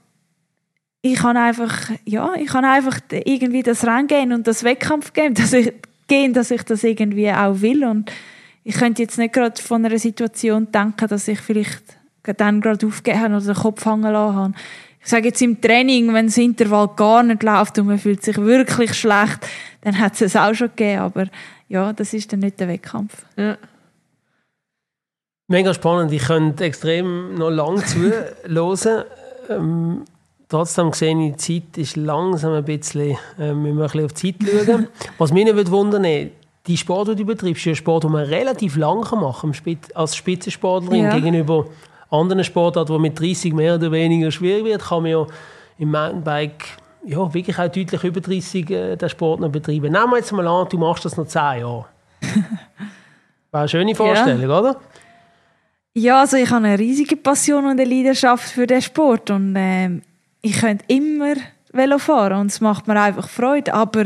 [1.02, 5.34] ich kann einfach, ja, ich kann einfach irgendwie das Rennen gehen und das Wettkampf gehen,
[5.34, 5.74] dass ich,
[6.08, 8.12] gehen, dass ich das irgendwie auch will und
[8.64, 11.82] ich könnte jetzt nicht gerade von einer Situation denken, dass ich vielleicht
[12.24, 14.53] dann gerade aufgegeben habe oder den Kopf hängen lassen habe.
[15.01, 18.38] ich sage jetzt im Training, wenn das Intervall gar nicht läuft und man fühlt sich
[18.38, 19.39] wirklich schlecht,
[19.82, 21.26] dann hat es es auch schon gegeben, aber
[21.68, 23.26] ja, das ist dann nicht der Wettkampf.
[23.36, 23.57] Ja.
[25.47, 26.12] Mega spannend.
[26.14, 29.03] Ich könnte extrem noch lange zuhören.
[29.49, 30.05] Ähm,
[30.47, 34.14] trotzdem sehe ich, die Zeit ist langsam ein bisschen, äh, müssen wir ein bisschen auf
[34.14, 34.88] die Zeit schauen.
[35.18, 36.32] Was mich nicht wundern würde,
[36.68, 40.16] die Sport, die du betreibst, ist ein Sport, den man relativ lang machen kann als
[40.16, 41.16] Spitzensportlerin Ja.
[41.16, 41.66] gegenüber
[42.09, 45.26] anderen Sportarten, die mit 30 mehr oder weniger schwierig wird, kann man ja
[45.78, 46.66] im Mountainbike
[47.05, 49.91] ja, wirklich auch deutlich über 30 äh, den Sport noch betreiben.
[49.91, 51.86] Nehmen wir jetzt mal an, du machst das noch 10 Jahre.
[52.22, 52.43] Wäre
[53.51, 54.80] eine schöne Vorstellung, oder?
[55.93, 60.03] Ja, also ich habe eine riesige Passion und eine Leidenschaft für den Sport und ähm,
[60.41, 61.34] ich könnte immer
[61.74, 64.05] Velo fahren und es macht mir einfach Freude, aber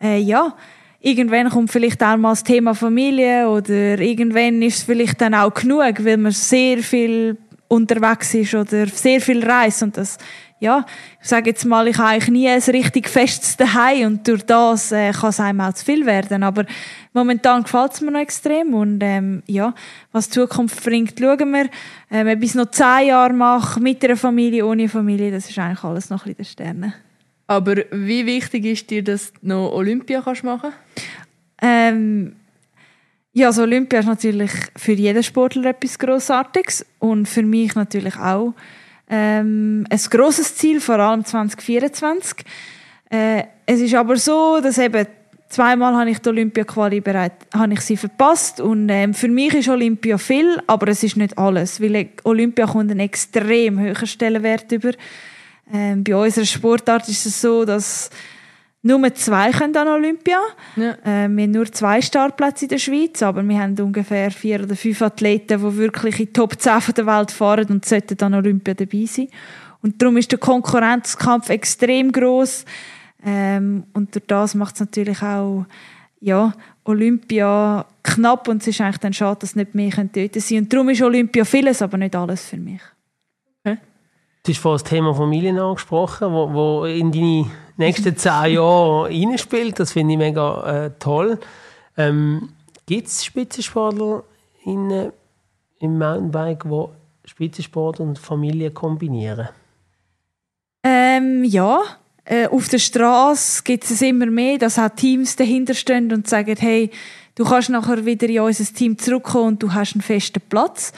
[0.00, 0.54] äh, ja,
[1.00, 5.52] irgendwann kommt vielleicht auch mal das Thema Familie oder irgendwann ist es vielleicht dann auch
[5.52, 7.36] genug, weil man sehr viel
[7.68, 10.18] unterwegs ist oder sehr viel reist und das
[10.60, 10.84] ja,
[11.22, 14.92] ich sage jetzt mal, ich habe eigentlich nie ein richtig festes Daheim und durch das
[14.92, 16.42] äh, kann es einem auch zu viel werden.
[16.42, 16.66] Aber
[17.14, 19.74] momentan gefällt es mir noch extrem und ähm, ja,
[20.12, 21.70] was die Zukunft bringt, schauen wir.
[22.10, 25.58] Ähm, ob ich es noch zehn Jahre mache, mit einer Familie, ohne Familie, das ist
[25.58, 27.09] eigentlich alles noch ein bisschen der Sterne.
[27.50, 30.72] Aber wie wichtig ist dir, dass du noch Olympia kannst machen
[31.60, 32.36] Ähm,
[33.32, 38.54] ja, also Olympia ist natürlich für jeden Sportler etwas Grossartiges und für mich natürlich auch
[39.08, 42.44] ähm, ein grosses Ziel, vor allem 2024.
[43.10, 45.08] Äh, es ist aber so, dass eben
[45.48, 49.68] zweimal habe ich die Olympia-Quali bereit, habe ich sie verpasst und ähm, für mich ist
[49.68, 54.92] Olympia viel, aber es ist nicht alles, weil Olympia kommt einen extrem hohen Stellenwert über.
[55.72, 58.10] Ähm, bei unserer Sportart ist es so, dass
[58.82, 60.38] nur zwei können an Olympia.
[60.76, 60.92] Ja.
[61.04, 64.74] Äh, wir haben nur zwei Startplätze in der Schweiz, aber wir haben ungefähr vier oder
[64.74, 68.34] fünf Athleten, die wirklich in die Top 10 von der Welt fahren und sollten an
[68.34, 69.28] Olympia dabei sein.
[69.82, 72.64] Und darum ist der Konkurrenzkampf extrem groß
[73.24, 75.66] ähm, und durch das macht es natürlich auch
[76.20, 76.52] ja,
[76.84, 80.62] Olympia knapp und es ist eigentlich dann schade, dass nicht mehr dort sein können.
[80.62, 82.80] Und darum ist Olympia vieles, aber nicht alles für mich.
[84.42, 89.78] Du hast vorhin das Thema Familien angesprochen, wo, wo in deine nächsten zehn Jahre reinspielt.
[89.78, 91.38] Das finde ich mega äh, toll.
[91.96, 92.50] Ähm,
[92.86, 94.24] Gibt es Spitzensportler
[94.64, 95.10] in, äh,
[95.80, 99.50] im Mountainbike, die Spitzensport und Familie kombinieren?
[100.82, 101.82] Ähm, ja,
[102.24, 106.56] äh, auf der Straße gibt es immer mehr, dass auch Teams dahinter stehen und sagen,
[106.58, 106.90] hey,
[107.34, 110.92] du kannst nachher wieder in unser Team zurückkommen und du hast einen festen Platz.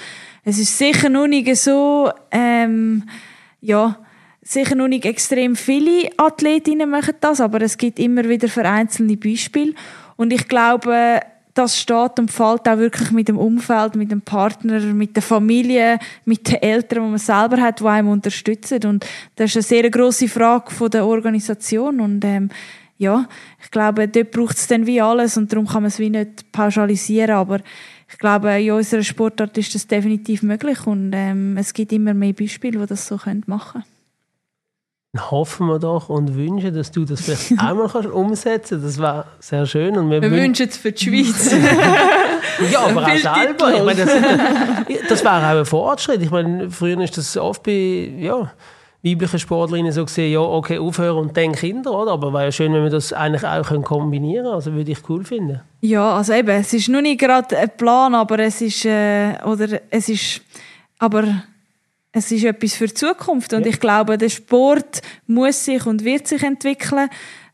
[0.45, 3.05] Es ist sicher noch nicht so, ähm,
[3.63, 3.97] ja,
[4.43, 9.75] sicher noch nicht extrem viele Athletinnen machen das, aber es gibt immer wieder vereinzelte Beispiele.
[10.17, 11.21] Und ich glaube,
[11.55, 15.99] das steht und fällt auch wirklich mit dem Umfeld, mit dem Partner, mit der Familie,
[16.25, 18.85] mit den Eltern, die man selber hat, die einem unterstützen.
[18.85, 19.07] Und
[19.37, 22.01] das ist eine sehr grosse Frage der Organisation.
[22.01, 22.49] Und ähm,
[22.99, 23.29] ja,
[23.63, 26.51] ich glaube, dort braucht es dann wie alles und darum kann man es wie nicht
[26.53, 27.37] pauschalisieren.
[27.37, 27.61] Aber
[28.23, 32.79] glaube, in unserer Sportart ist das definitiv möglich und ähm, es gibt immer mehr Beispiele,
[32.81, 33.17] die das so
[33.47, 33.85] machen können.
[35.15, 38.99] Dann hoffen wir doch und wünschen, dass du das vielleicht auch mal kannst umsetzen kannst.
[38.99, 39.99] Das wäre sehr schön.
[39.99, 41.55] Und wir Wir wün- wünschen es für die Schweiz.
[42.71, 43.75] Ja, aber auch selber.
[43.75, 44.11] Ich meine, das,
[45.09, 46.23] das wäre auch ein Fortschritt.
[46.23, 48.53] Ich meine, früher ist das oft bei ja,
[49.05, 52.13] weiblichen Sportlerinnen so gesehen, ja, okay, aufhören und dann Kinder, oder?
[52.13, 54.55] Aber wäre ja schön, wenn wir das eigentlich auch kombinieren können.
[54.55, 55.61] Also würde ich cool finden.
[55.81, 59.81] Ja, also eben, es ist noch nicht gerade ein Plan, aber es ist, äh, oder
[59.91, 60.41] es ist,
[60.99, 61.25] aber
[62.13, 63.73] es ist etwas für die Zukunft und Ja.
[63.73, 67.09] ich glaube, der Sport muss sich und wird sich entwickeln,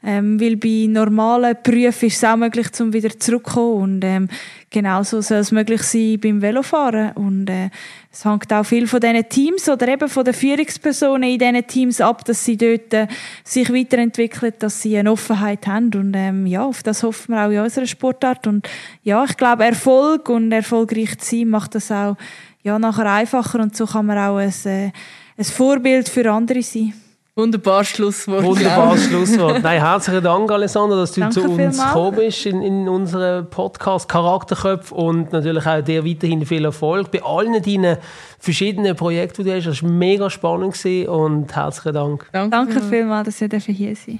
[0.04, 3.82] ähm, weil bei normalen Berufen ist es auch möglich, um wieder zurückzukommen.
[3.82, 4.28] Und ähm,
[4.70, 7.12] genauso soll es möglich sein beim Velofahren.
[7.12, 7.70] Und äh,
[8.12, 12.00] es hängt auch viel von diesen Teams oder eben von den Führungspersonen in diesen Teams
[12.00, 13.08] ab, dass sie dort äh,
[13.42, 15.92] sich weiterentwickeln, dass sie eine Offenheit haben.
[15.92, 18.46] Und ähm, ja, auf das hoffen wir auch in unserer Sportart.
[18.46, 18.68] Und
[19.02, 22.16] ja, ich glaube Erfolg und erfolgreich zu sein macht das auch
[22.62, 23.58] ja, nachher einfacher.
[23.58, 24.92] Und so kann man auch ein, äh,
[25.36, 26.94] ein Vorbild für andere sein.
[27.38, 28.42] Wunderbares Schlusswort.
[28.42, 29.62] Wunderbares Schlusswort.
[29.62, 34.08] Nein, herzlichen Dank, Alessandra, dass du Danke zu uns gekommen bist in, in unserem Podcast
[34.08, 37.98] Charakterköpfe und natürlich auch dir weiterhin viel Erfolg bei allen deinen
[38.40, 39.66] verschiedenen Projekten, die du hast.
[39.68, 42.26] Das war mega spannend gewesen und herzlichen Dank.
[42.32, 42.50] Danke.
[42.50, 44.18] Danke vielmals, dass ihr hier sein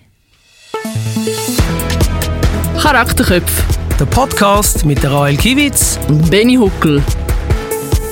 [2.80, 3.64] Charakterköpfe.
[3.98, 5.98] Der Podcast mit der Rael Kiewitz.
[6.06, 7.02] Und Benny Huckel.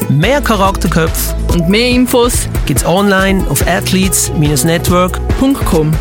[0.08, 5.54] Mehr Charakterköpfe Und mehr Infos gibt's online auf athletes-network.com.
[5.64, 5.92] .com.